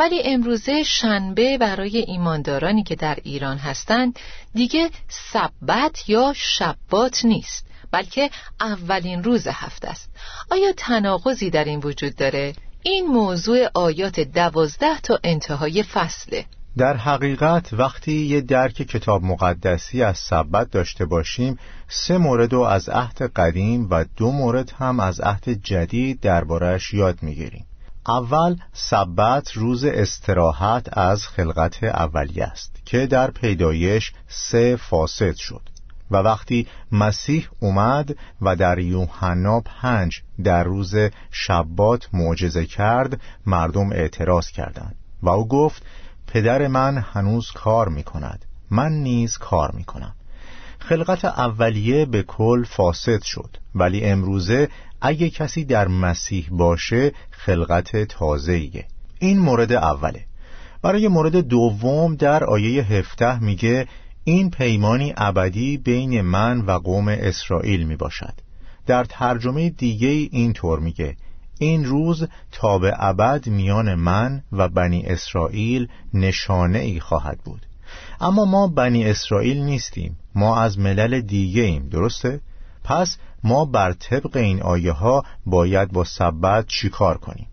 ولی 0.00 0.22
امروزه 0.24 0.82
شنبه 0.82 1.58
برای 1.58 1.96
ایماندارانی 1.98 2.82
که 2.82 2.96
در 2.96 3.18
ایران 3.22 3.58
هستند 3.58 4.18
دیگه 4.54 4.90
سبت 5.08 6.08
یا 6.08 6.32
شبات 6.36 7.24
نیست 7.24 7.66
بلکه 7.90 8.30
اولین 8.60 9.24
روز 9.24 9.46
هفته 9.46 9.88
است. 9.88 10.10
آیا 10.50 10.72
تناقضی 10.76 11.50
در 11.50 11.64
این 11.64 11.80
وجود 11.80 12.14
داره؟ 12.14 12.52
این 12.82 13.06
موضوع 13.06 13.66
آیات 13.74 14.20
دوازده 14.20 15.00
تا 15.00 15.18
انتهای 15.24 15.82
فصله. 15.82 16.44
در 16.78 16.96
حقیقت 16.96 17.72
وقتی 17.72 18.12
یه 18.12 18.40
درک 18.40 18.74
کتاب 18.74 19.22
مقدسی 19.22 20.02
از 20.02 20.18
سبت 20.18 20.70
داشته 20.70 21.04
باشیم 21.04 21.58
سه 21.88 22.18
مورد 22.18 22.52
رو 22.52 22.60
از 22.60 22.88
عهد 22.88 23.22
قدیم 23.22 23.88
و 23.90 24.04
دو 24.16 24.30
مورد 24.30 24.72
هم 24.78 25.00
از 25.00 25.20
عهد 25.20 25.48
جدید 25.48 26.20
دربارش 26.20 26.94
یاد 26.94 27.22
می‌گیریم. 27.22 27.66
اول 28.10 28.56
سبت 28.72 29.52
روز 29.52 29.84
استراحت 29.84 30.98
از 30.98 31.26
خلقت 31.26 31.84
اولیه 31.84 32.44
است 32.44 32.76
که 32.84 33.06
در 33.06 33.30
پیدایش 33.30 34.12
سه 34.28 34.76
فاسد 34.76 35.34
شد 35.34 35.62
و 36.10 36.16
وقتی 36.16 36.66
مسیح 36.92 37.48
اومد 37.60 38.16
و 38.42 38.56
در 38.56 38.78
یوحنا 38.78 39.60
پنج 39.60 40.22
در 40.44 40.64
روز 40.64 40.94
شبات 41.30 42.08
معجزه 42.12 42.66
کرد 42.66 43.20
مردم 43.46 43.92
اعتراض 43.92 44.50
کردند 44.50 44.96
و 45.22 45.28
او 45.28 45.48
گفت 45.48 45.82
پدر 46.26 46.66
من 46.66 46.98
هنوز 46.98 47.50
کار 47.50 47.88
می 47.88 48.02
کند 48.02 48.44
من 48.70 48.92
نیز 48.92 49.38
کار 49.38 49.70
می 49.70 49.84
کنم 49.84 50.14
خلقت 50.80 51.24
اولیه 51.24 52.04
به 52.04 52.22
کل 52.22 52.64
فاسد 52.64 53.22
شد. 53.22 53.56
ولی 53.74 54.04
امروزه 54.04 54.68
اگه 55.00 55.30
کسی 55.30 55.64
در 55.64 55.88
مسیح 55.88 56.48
باشه 56.50 57.12
خلقت 57.30 57.96
تازهیه 57.96 58.84
این 59.18 59.38
مورد 59.38 59.72
اوله. 59.72 60.24
برای 60.82 61.08
مورد 61.08 61.36
دوم 61.36 62.14
در 62.14 62.44
آیه 62.44 62.82
هفته 62.84 63.38
میگه 63.38 63.86
این 64.24 64.50
پیمانی 64.50 65.14
ابدی 65.16 65.78
بین 65.78 66.20
من 66.20 66.60
و 66.60 66.78
قوم 66.78 67.08
اسرائیل 67.08 67.82
می 67.82 67.96
باشد 67.96 68.34
در 68.86 69.04
ترجمه 69.04 69.70
دیگه 69.70 70.08
این 70.08 70.52
طور 70.52 70.78
میگه 70.78 71.16
این 71.58 71.84
روز 71.84 72.28
تا 72.52 72.78
به 72.78 72.92
ابد 72.96 73.48
میان 73.48 73.94
من 73.94 74.42
و 74.52 74.68
بنی 74.68 75.02
اسرائیل 75.02 75.88
نشانه 76.14 76.78
ای 76.78 77.00
خواهد 77.00 77.38
بود. 77.44 77.66
اما 78.20 78.44
ما 78.44 78.66
بنی 78.66 79.04
اسرائیل 79.04 79.62
نیستیم. 79.62 80.16
ما 80.34 80.60
از 80.60 80.78
ملل 80.78 81.20
دیگه 81.20 81.62
ایم 81.62 81.88
درسته؟ 81.88 82.40
پس 82.84 83.16
ما 83.44 83.64
بر 83.64 83.92
طبق 83.92 84.36
این 84.36 84.62
آیه 84.62 84.92
ها 84.92 85.24
باید 85.46 85.92
با 85.92 86.04
سبت 86.04 86.66
چیکار 86.66 87.18
کنیم 87.18 87.46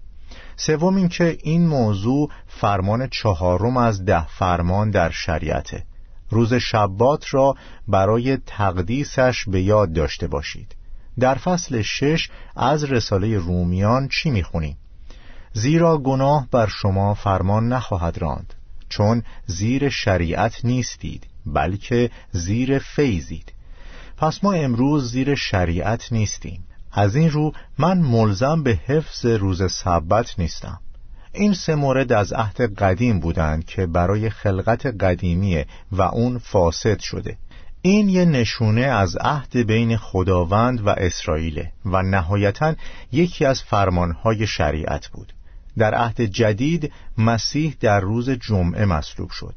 سوم 0.56 0.96
اینکه 0.96 1.38
این 1.44 1.68
موضوع 1.68 2.30
فرمان 2.48 3.08
چهارم 3.08 3.78
از 3.78 4.06
ده 4.06 4.28
فرمان 4.28 4.92
در 4.92 5.10
شریعته 5.10 5.84
روز 6.30 6.54
شبات 6.54 7.26
را 7.34 7.56
برای 7.88 8.38
تقدیسش 8.38 9.46
به 9.48 9.62
یاد 9.62 9.94
داشته 9.94 10.28
باشید 10.28 10.76
در 11.20 11.36
فصل 11.36 11.82
شش 11.82 12.30
از 12.56 12.84
رساله 12.84 13.38
رومیان 13.38 14.08
چی 14.08 14.30
می‌خونیم؟ 14.30 14.78
زیرا 15.54 15.98
گناه 15.98 16.48
بر 16.52 16.68
شما 16.68 17.14
فرمان 17.14 17.68
نخواهد 17.68 18.18
راند 18.18 18.54
چون 18.90 19.24
زیر 19.46 19.90
شریعت 19.90 20.66
نیستید 20.66 21.28
بلکه 21.54 22.12
زیر 22.32 22.80
فیزید 22.80 23.54
پس 24.18 24.44
ما 24.44 24.54
امروز 24.54 25.12
زیر 25.12 25.36
شریعت 25.36 26.14
نیستیم. 26.14 26.64
از 26.92 27.16
این 27.16 27.30
رو 27.30 27.54
من 27.78 27.98
ملزم 27.98 28.64
به 28.64 28.80
حفظ 28.86 29.26
روز 29.26 29.72
سبت 29.72 30.40
نیستم. 30.40 30.80
این 31.34 31.54
سه 31.54 31.76
مورد 31.76 32.12
از 32.12 32.34
عهد 32.34 32.62
قدیم 32.62 33.20
بودند 33.20 33.66
که 33.66 33.86
برای 33.86 34.30
خلقت 34.30 34.86
قدیمی 34.86 35.66
و 35.92 36.02
اون 36.02 36.38
فاسد 36.38 37.00
شده. 37.00 37.38
این 37.82 38.10
یه 38.10 38.26
نشونه 38.26 38.82
از 38.82 39.16
عهد 39.16 39.58
بین 39.58 39.98
خداوند 39.98 40.88
و 40.88 40.90
اسرائیل 40.90 41.64
و 41.86 42.02
نهایتا 42.02 42.76
یکی 43.12 43.46
از 43.46 43.64
فرمانهای 43.64 44.48
شریعت 44.48 45.08
بود. 45.08 45.34
در 45.78 45.96
عهد 45.96 46.22
جدید 46.22 46.92
مسیح 47.18 47.76
در 47.80 48.00
روز 48.00 48.30
جمعه 48.30 48.86
مصلوب 48.86 49.30
شد. 49.30 49.54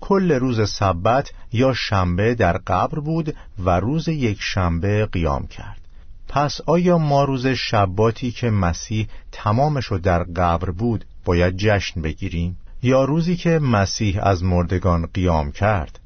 کل 0.00 0.32
روز 0.32 0.70
سبت 0.70 1.32
یا 1.52 1.72
شنبه 1.74 2.34
در 2.34 2.56
قبر 2.56 3.00
بود 3.00 3.34
و 3.58 3.70
روز 3.70 4.08
یک 4.08 4.38
شنبه 4.40 5.06
قیام 5.06 5.46
کرد 5.46 5.80
پس 6.28 6.60
آیا 6.66 6.98
ما 6.98 7.24
روز 7.24 7.46
شباتی 7.46 8.30
که 8.30 8.50
مسیح 8.50 9.08
تمامش 9.32 9.92
در 9.92 10.22
قبر 10.22 10.70
بود 10.70 11.04
باید 11.24 11.56
جشن 11.56 12.02
بگیریم؟ 12.02 12.56
یا 12.82 13.04
روزی 13.04 13.36
که 13.36 13.58
مسیح 13.58 14.18
از 14.22 14.44
مردگان 14.44 15.06
قیام 15.14 15.52
کرد؟ 15.52 16.00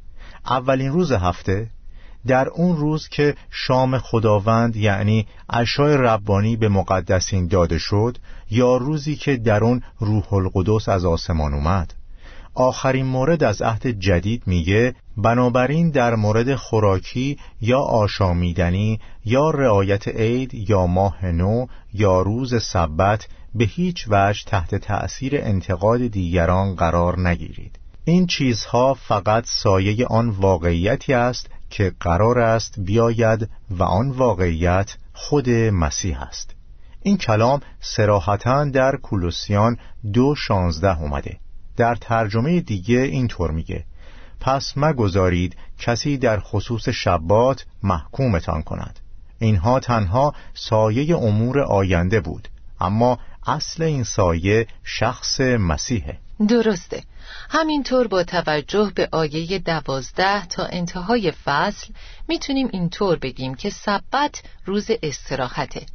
اولین 0.47 0.93
روز 0.93 1.13
هفته؟ 1.13 1.71
در 2.27 2.49
اون 2.49 2.77
روز 2.77 3.09
که 3.09 3.35
شام 3.51 3.99
خداوند 3.99 4.77
یعنی 4.77 5.27
عشای 5.51 5.97
ربانی 5.97 6.57
به 6.57 6.69
مقدسین 6.69 7.47
داده 7.47 7.79
شد 7.79 8.19
یا 8.51 8.77
روزی 8.77 9.17
که 9.17 9.37
در 9.37 9.65
اون 9.65 9.83
روح 10.01 10.33
القدس 10.33 10.89
از 10.89 11.05
آسمان 11.05 11.55
اومد 11.55 11.95
آخرین 12.55 13.07
مورد 13.07 13.45
از 13.45 13.63
عهد 13.63 13.87
جدید 13.87 14.43
میگه 14.47 14.95
بنابراین 15.17 15.91
در 15.91 16.15
مورد 16.15 16.55
خوراکی 16.55 17.39
یا 17.61 17.81
آشامیدنی 17.81 19.01
یا 19.25 19.51
رعایت 19.51 20.09
عید 20.09 20.71
یا 20.71 20.87
ماه 20.87 21.27
نو 21.27 21.67
یا 21.93 22.23
روز 22.23 22.63
سبت 22.63 23.29
به 23.55 23.65
هیچ 23.65 24.07
وجه 24.09 24.41
تحت 24.47 24.75
تأثیر 24.75 25.37
انتقاد 25.37 26.07
دیگران 26.07 26.75
قرار 26.75 27.29
نگیرید. 27.29 27.79
این 28.05 28.27
چیزها 28.27 28.95
فقط 28.95 29.45
سایه 29.47 30.07
آن 30.07 30.29
واقعیتی 30.29 31.13
است 31.13 31.51
که 31.71 31.93
قرار 32.01 32.39
است 32.39 32.75
بیاید 32.79 33.49
و 33.71 33.83
آن 33.83 34.11
واقعیت 34.11 34.97
خود 35.13 35.51
مسیح 35.51 36.23
است. 36.23 36.55
این 37.03 37.17
کلام 37.17 37.61
سراحتا 37.81 38.65
در 38.65 38.97
کولوسیان 38.97 39.79
دو 40.13 40.35
شانزده 40.35 41.01
اومده. 41.01 41.37
در 41.77 41.95
ترجمه 41.95 42.61
دیگه 42.61 42.99
اینطور 42.99 43.51
میگه. 43.51 43.85
پس 44.41 44.73
مگذارید 44.77 45.57
کسی 45.79 46.19
در 46.19 46.41
خصوص 46.41 46.89
شبات 46.89 47.67
محکومتان 47.83 48.63
کند. 48.63 49.01
اینها 49.39 49.81
تنها 49.81 50.35
سایه 50.55 51.17
امور 51.17 51.61
آینده 51.61 52.21
بود 52.21 52.49
اما 52.81 53.19
اصل 53.47 53.83
این 53.83 54.05
سایه 54.05 54.67
شخص 54.85 55.41
مسیحه. 55.41 56.19
درسته. 56.49 57.03
همینطور 57.51 58.09
با 58.09 58.23
توجه 58.25 58.93
به 58.95 59.09
آیه 59.13 59.59
دوازده 59.59 60.47
تا 60.47 60.65
انتهای 60.65 61.31
فصل 61.31 61.93
می‌تونیم 62.29 62.69
اینطور 62.73 63.19
بگیم 63.19 63.55
که 63.55 63.71
سبت 63.71 64.43
روز 64.65 64.91
استراحته 65.03 65.87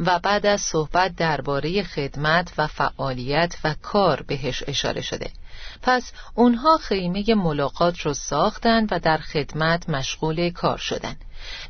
و 0.00 0.18
بعد 0.18 0.46
از 0.46 0.60
صحبت 0.60 1.16
درباره 1.16 1.82
خدمت 1.82 2.52
و 2.58 2.66
فعالیت 2.66 3.56
و 3.64 3.74
کار 3.82 4.22
بهش 4.22 4.64
اشاره 4.66 5.00
شده. 5.00 5.30
پس 5.82 6.12
اونها 6.34 6.76
خیمه 6.76 7.34
ملاقات 7.34 8.00
رو 8.00 8.14
ساختن 8.14 8.86
و 8.90 8.98
در 8.98 9.18
خدمت 9.18 9.88
مشغول 9.88 10.50
کار 10.50 10.78
شدن. 10.78 11.16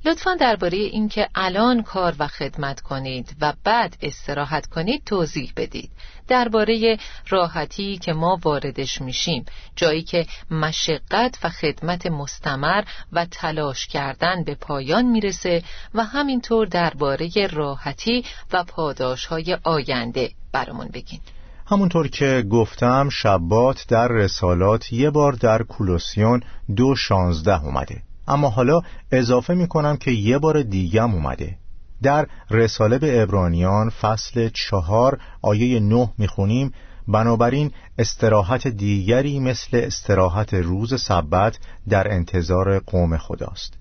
لطفا 0.04 0.34
درباره 0.34 0.78
اینکه 0.78 1.28
الان 1.34 1.82
کار 1.82 2.14
و 2.18 2.26
خدمت 2.26 2.80
کنید 2.80 3.36
و 3.40 3.52
بعد 3.64 3.96
استراحت 4.02 4.66
کنید 4.66 5.02
توضیح 5.04 5.52
بدید. 5.56 5.90
درباره 6.28 6.98
راحتی 7.28 7.98
که 7.98 8.12
ما 8.12 8.38
واردش 8.42 9.00
میشیم 9.00 9.44
جایی 9.76 10.02
که 10.02 10.26
مشقت 10.50 11.38
و 11.44 11.48
خدمت 11.48 12.06
مستمر 12.06 12.84
و 13.12 13.24
تلاش 13.24 13.86
کردن 13.86 14.44
به 14.44 14.54
پایان 14.54 15.04
می‌رسه 15.04 15.62
و 15.94 16.04
همینطور 16.04 16.66
درباره 16.66 17.30
راحتی 17.52 18.24
و 18.52 18.64
پاداش 18.64 19.26
های 19.26 19.58
آینده 19.64 20.30
برامون 20.52 20.88
بگین. 20.88 21.20
همونطور 21.66 22.08
که 22.08 22.44
گفتم 22.50 23.08
شبات 23.08 23.86
در 23.88 24.08
رسالات 24.08 24.92
یه 24.92 25.10
بار 25.10 25.32
در 25.32 25.62
کولوسیون 25.62 26.42
دو 26.76 26.94
شانزده 26.96 27.64
اومده. 27.64 28.02
اما 28.28 28.48
حالا 28.48 28.80
اضافه 29.12 29.54
می 29.54 29.68
کنم 29.68 29.96
که 29.96 30.10
یه 30.10 30.38
بار 30.38 30.62
دیگم 30.62 31.14
اومده. 31.14 31.56
در 32.02 32.26
رساله 32.50 32.98
به 32.98 33.22
ابرانیان 33.22 33.90
فصل 33.90 34.50
چهار 34.54 35.20
آیه 35.42 35.80
نه 35.80 36.12
می‌خونیم. 36.18 36.72
بنابراین 37.08 37.72
استراحت 37.98 38.68
دیگری 38.68 39.40
مثل 39.40 39.80
استراحت 39.84 40.54
روز 40.54 41.02
سبت 41.02 41.58
در 41.88 42.12
انتظار 42.12 42.78
قوم 42.78 43.16
خداست. 43.16 43.72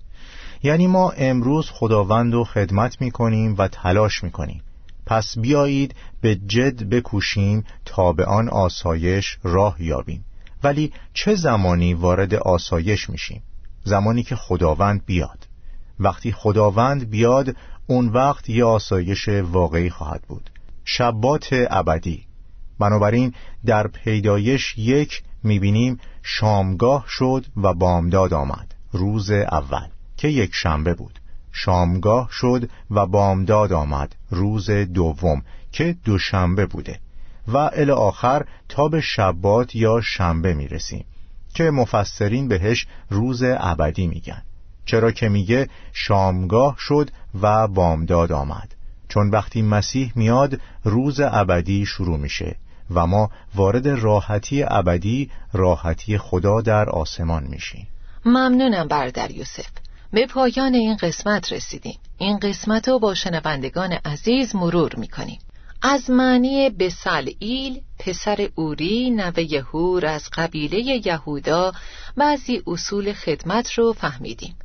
یعنی 0.62 0.86
ما 0.86 1.10
امروز 1.10 1.70
خداوند 1.70 2.34
و 2.34 2.44
خدمت 2.44 3.00
می‌کنیم 3.00 3.54
و 3.58 3.68
تلاش 3.68 4.24
می‌کنیم. 4.24 4.62
پس 5.06 5.38
بیایید 5.38 5.94
به 6.20 6.36
جد 6.36 6.82
بکوشیم 6.82 7.64
تا 7.84 8.12
به 8.12 8.24
آن 8.24 8.48
آسایش 8.48 9.38
راه 9.42 9.82
یابیم. 9.82 10.24
ولی 10.64 10.92
چه 11.14 11.34
زمانی 11.34 11.94
وارد 11.94 12.34
آسایش 12.34 13.10
میشیم؟ 13.10 13.42
زمانی 13.88 14.22
که 14.22 14.36
خداوند 14.36 15.06
بیاد. 15.06 15.48
وقتی 16.00 16.32
خداوند 16.32 17.10
بیاد 17.10 17.56
اون 17.86 18.08
وقت 18.08 18.48
یه 18.48 18.64
آسایش 18.64 19.28
واقعی 19.28 19.90
خواهد 19.90 20.22
بود. 20.28 20.50
شبات 20.84 21.48
ابدی. 21.52 22.26
بنابراین 22.78 23.34
در 23.66 23.86
پیدایش 23.86 24.78
یک 24.78 25.22
می‌بینیم 25.42 26.00
شامگاه 26.22 27.04
شد 27.08 27.46
و 27.56 27.74
بامداد 27.74 28.34
آمد. 28.34 28.74
روز 28.92 29.30
اول 29.30 29.88
که 30.16 30.28
یک 30.28 30.50
شنبه 30.54 30.94
بود. 30.94 31.18
شامگاه 31.52 32.28
شد 32.30 32.70
و 32.90 33.06
بامداد 33.06 33.72
آمد. 33.72 34.14
روز 34.30 34.70
دوم 34.70 35.42
که 35.72 35.96
دوشنبه 36.04 36.66
بوده. 36.66 37.00
و 37.48 37.56
الی 37.56 37.90
آخر 37.90 38.46
تا 38.68 38.88
به 38.88 39.00
شبات 39.00 39.76
یا 39.76 40.00
شنبه 40.00 40.54
می‌رسیم. 40.54 41.04
که 41.54 41.70
مفسرین 41.70 42.48
بهش 42.48 42.86
روز 43.10 43.42
ابدی 43.42 44.06
میگن. 44.06 44.42
چرا 44.84 45.12
که 45.12 45.28
میگه 45.28 45.68
شامگاه 45.92 46.76
شد 46.78 47.10
و 47.42 47.68
بامداد 47.68 48.32
آمد. 48.32 48.74
چون 49.08 49.30
وقتی 49.30 49.62
مسیح 49.62 50.12
میاد 50.14 50.60
روز 50.84 51.20
ابدی 51.20 51.86
شروع 51.86 52.18
میشه 52.18 52.56
و 52.90 53.06
ما 53.06 53.30
وارد 53.54 53.88
راحتی 53.88 54.62
ابدی 54.62 55.30
راحتی 55.52 56.18
خدا 56.18 56.60
در 56.60 56.90
آسمان 56.90 57.44
میشیم. 57.44 57.88
ممنونم 58.24 58.88
بردر 58.88 59.30
یوسف. 59.30 59.68
به 60.12 60.26
پایان 60.26 60.74
این 60.74 60.96
قسمت 60.96 61.52
رسیدیم. 61.52 61.98
این 62.18 62.38
قسمت 62.38 62.88
رو 62.88 62.98
با 62.98 63.14
شنوندگان 63.14 63.92
عزیز 63.92 64.56
مرور 64.56 64.94
می‌کنیم. 64.96 65.38
از 65.82 66.10
معنی 66.10 66.70
بسلئیل 66.70 67.80
پسر 67.98 68.48
اوری 68.54 69.10
نوه 69.10 69.52
یهور 69.52 70.06
از 70.06 70.30
قبیله 70.32 71.06
یهودا 71.06 71.72
بعضی 72.16 72.62
اصول 72.66 73.12
خدمت 73.12 73.72
رو 73.72 73.92
فهمیدیم. 73.92 74.56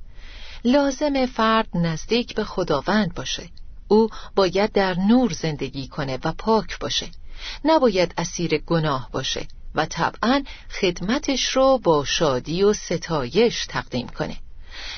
لازم 0.65 1.26
فرد 1.26 1.67
نزدیک 1.73 2.36
به 2.36 2.43
خداوند 2.43 3.13
باشه. 3.13 3.49
او 3.88 4.10
باید 4.36 4.71
در 4.71 4.99
نور 4.99 5.34
زندگی 5.34 5.88
کنه 5.88 6.19
و 6.23 6.32
پاک 6.32 6.80
باشه. 6.80 7.08
نباید 7.65 8.13
اسیر 8.17 8.58
گناه 8.58 9.10
باشه 9.12 9.47
و 9.76 9.86
طبعا 9.86 10.43
خدمتش 10.82 11.49
رو 11.49 11.80
با 11.84 12.06
شادی 12.06 12.63
و 12.63 12.73
ستایش 12.73 13.65
تقدیم 13.65 14.08
کنه. 14.08 14.38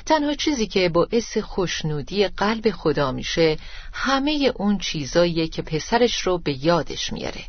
تنها 0.05 0.33
چیزی 0.33 0.67
که 0.67 0.89
باعث 0.89 1.38
خوشنودی 1.38 2.27
قلب 2.27 2.71
خدا 2.71 3.11
میشه 3.11 3.57
همه 3.93 4.51
اون 4.55 4.77
چیزاییه 4.77 5.47
که 5.47 5.61
پسرش 5.61 6.19
رو 6.19 6.38
به 6.38 6.65
یادش 6.65 7.13
میاره. 7.13 7.41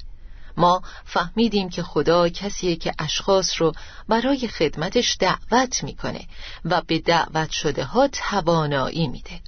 ما 0.56 0.82
فهمیدیم 1.04 1.68
که 1.68 1.82
خدا 1.82 2.28
کسیه 2.28 2.76
که 2.76 2.92
اشخاص 2.98 3.60
رو 3.60 3.72
برای 4.08 4.48
خدمتش 4.48 5.16
دعوت 5.20 5.84
می‌کنه 5.84 6.26
و 6.64 6.82
به 6.86 6.98
دعوت 6.98 7.50
شده 7.50 7.84
ها 7.84 8.08
توانایی 8.08 9.08
میده. 9.08 9.40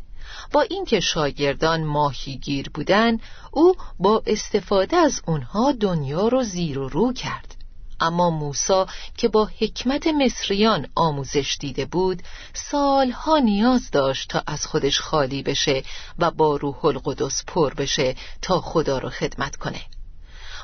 با 0.53 0.63
اینکه 0.63 1.01
شاگردان 1.01 1.85
ماهیگیر 1.85 2.71
بودن 2.75 3.19
او 3.51 3.75
با 3.99 4.23
استفاده 4.27 4.97
از 4.97 5.21
اونها 5.27 5.73
دنیا 5.73 6.29
رو 6.29 6.43
زیر 6.43 6.79
و 6.79 6.89
رو 6.89 7.13
کرد. 7.13 7.58
اما 8.01 8.31
موسا 8.31 8.87
که 9.17 9.29
با 9.29 9.49
حکمت 9.59 10.07
مصریان 10.07 10.87
آموزش 10.95 11.57
دیده 11.61 11.85
بود 11.85 12.23
سالها 12.55 13.39
نیاز 13.39 13.91
داشت 13.91 14.29
تا 14.29 14.43
از 14.47 14.67
خودش 14.67 15.01
خالی 15.01 15.43
بشه 15.43 15.83
و 16.19 16.31
با 16.31 16.57
روح 16.57 16.85
القدس 16.85 17.45
پر 17.47 17.75
بشه 17.75 18.17
تا 18.43 18.61
خدا 18.61 18.99
رو 18.99 19.11
خدمت 19.11 19.57
کنه. 19.57 19.81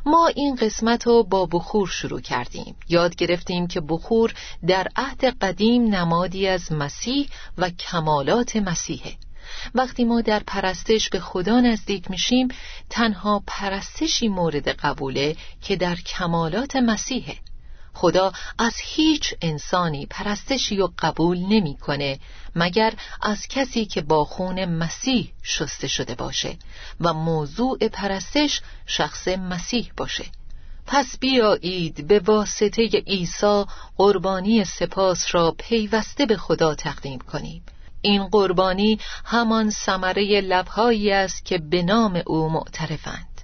ما 0.06 0.26
این 0.26 0.56
قسمت 0.56 1.06
رو 1.06 1.22
با 1.22 1.46
بخور 1.46 1.88
شروع 1.88 2.20
کردیم. 2.20 2.76
یاد 2.88 3.16
گرفتیم 3.16 3.66
که 3.66 3.80
بخور 3.80 4.34
در 4.66 4.88
عهد 4.96 5.24
قدیم 5.24 5.94
نمادی 5.94 6.48
از 6.48 6.72
مسیح 6.72 7.28
و 7.58 7.70
کمالات 7.70 8.56
مسیحه. 8.56 9.16
وقتی 9.74 10.04
ما 10.04 10.20
در 10.20 10.42
پرستش 10.46 11.08
به 11.08 11.20
خدا 11.20 11.60
نزدیک 11.60 12.10
میشیم 12.10 12.48
تنها 12.90 13.42
پرستشی 13.46 14.28
مورد 14.28 14.68
قبوله 14.68 15.36
که 15.62 15.76
در 15.76 15.94
کمالات 15.94 16.76
مسیحه. 16.76 17.36
خدا 17.94 18.32
از 18.58 18.74
هیچ 18.78 19.34
انسانی 19.42 20.06
پرستشی 20.06 20.80
و 20.80 20.88
قبول 20.98 21.38
نمی‌کنه 21.38 22.18
مگر 22.56 22.94
از 23.22 23.48
کسی 23.48 23.84
که 23.84 24.00
با 24.00 24.24
خون 24.24 24.64
مسیح 24.64 25.32
شسته 25.42 25.86
شده 25.86 26.14
باشه 26.14 26.56
و 27.00 27.12
موضوع 27.12 27.88
پرستش 27.88 28.60
شخص 28.86 29.28
مسیح 29.28 29.92
باشه. 29.96 30.24
پس 30.86 31.18
بیایید 31.18 32.06
به 32.06 32.18
واسطه 32.18 32.88
عیسی 33.06 33.64
قربانی 33.96 34.64
سپاس 34.64 35.34
را 35.34 35.54
پیوسته 35.58 36.26
به 36.26 36.36
خدا 36.36 36.74
تقدیم 36.74 37.18
کنیم. 37.18 37.62
این 38.04 38.26
قربانی 38.26 38.98
همان 39.24 39.70
ثمره 39.70 40.40
لبهایی 40.40 41.12
است 41.12 41.44
که 41.44 41.58
به 41.58 41.82
نام 41.82 42.22
او 42.26 42.48
معترفند. 42.48 43.40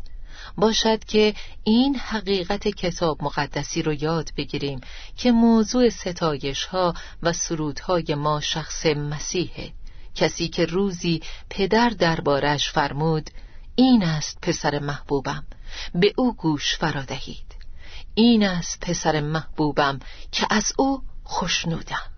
باشد 0.56 1.04
که 1.04 1.34
این 1.64 1.96
حقیقت 1.96 2.68
کتاب 2.68 3.22
مقدسی 3.22 3.82
رو 3.82 3.92
یاد 3.92 4.30
بگیریم 4.36 4.80
که 5.16 5.32
موضوع 5.32 5.88
ستایش 5.88 6.64
ها 6.64 6.94
و 7.22 7.32
سرودهای 7.32 8.14
ما 8.14 8.40
شخص 8.40 8.86
مسیحه. 8.86 9.72
کسی 10.14 10.48
که 10.48 10.66
روزی 10.66 11.22
پدر 11.50 11.88
دربارش 11.88 12.70
فرمود 12.70 13.30
این 13.74 14.02
است 14.02 14.38
پسر 14.42 14.78
محبوبم 14.78 15.44
به 15.94 16.14
او 16.16 16.34
گوش 16.34 16.76
فرادهید. 16.76 17.54
این 18.14 18.42
است 18.44 18.80
پسر 18.80 19.20
محبوبم 19.20 20.00
که 20.32 20.46
از 20.50 20.72
او 20.78 21.02
خوشنودم. 21.24 22.10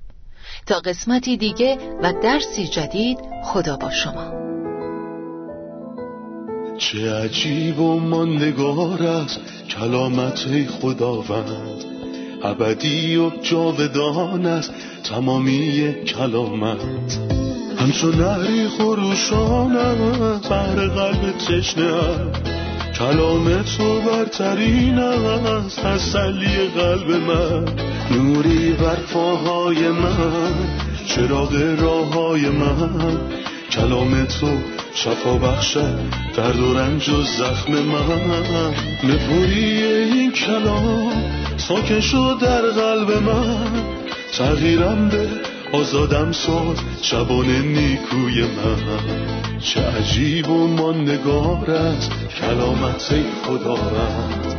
تا 0.66 0.78
قسمتی 0.78 1.36
دیگه 1.36 1.78
و 2.02 2.12
درسی 2.22 2.66
جدید 2.66 3.18
خدا 3.44 3.76
با 3.76 3.90
شما. 3.90 4.42
چه 6.78 7.14
عجیب 7.14 7.80
و 7.80 8.00
ماندگار 8.00 9.02
است 9.02 9.40
کلامت 9.68 10.66
خداوند. 10.66 11.84
ابدی 12.42 13.16
و 13.16 13.30
جاودان 13.42 14.46
است 14.46 14.72
تمامی 15.04 15.94
کلامت. 16.04 16.82
همچون 17.78 18.14
نهری 18.14 18.68
خروشان 18.68 19.72
بر 20.50 20.74
قلب 20.74 21.32
تشنه 21.38 22.61
کلام 22.98 23.62
تو 23.62 24.00
برترین 24.00 24.98
است 24.98 25.80
تسلی 25.80 26.56
قلب 26.76 27.10
من. 27.10 27.64
نوری 28.10 28.72
بر 28.72 28.96
پاهای 28.96 29.88
من 29.88 30.54
چراغ 31.06 31.76
راه 31.78 32.14
های 32.14 32.48
من. 32.48 33.20
کلام 33.70 34.24
تو 34.24 34.58
شفا 34.94 35.34
بخشد 35.34 35.98
درد 36.36 36.60
و 36.60 36.74
رنج 36.74 37.08
و 37.08 37.22
زخم 37.22 37.72
من. 37.72 38.74
نپوری 39.04 39.82
این 39.84 40.32
کلام 40.32 41.12
ساکن 41.56 42.38
در 42.40 42.62
قلب 42.62 43.22
من. 43.22 44.02
تغییرم 44.32 45.08
به 45.08 45.28
آزادم 45.72 46.32
ساد 46.32 46.78
شبان 47.02 47.46
نیکوی 47.46 48.42
من. 48.42 49.58
چه 49.58 49.80
عجیب 49.80 50.50
و 50.50 50.66
ماندگار 50.66 51.70
است 51.70 52.10
کلامت 52.40 53.14
خداوند 53.44 54.54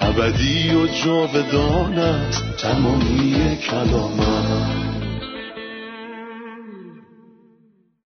ابدی 0.00 0.74
و 0.74 0.86
جاودان 0.86 1.98
است 1.98 2.44
تمامی 2.58 3.56
کلامت 3.70 4.93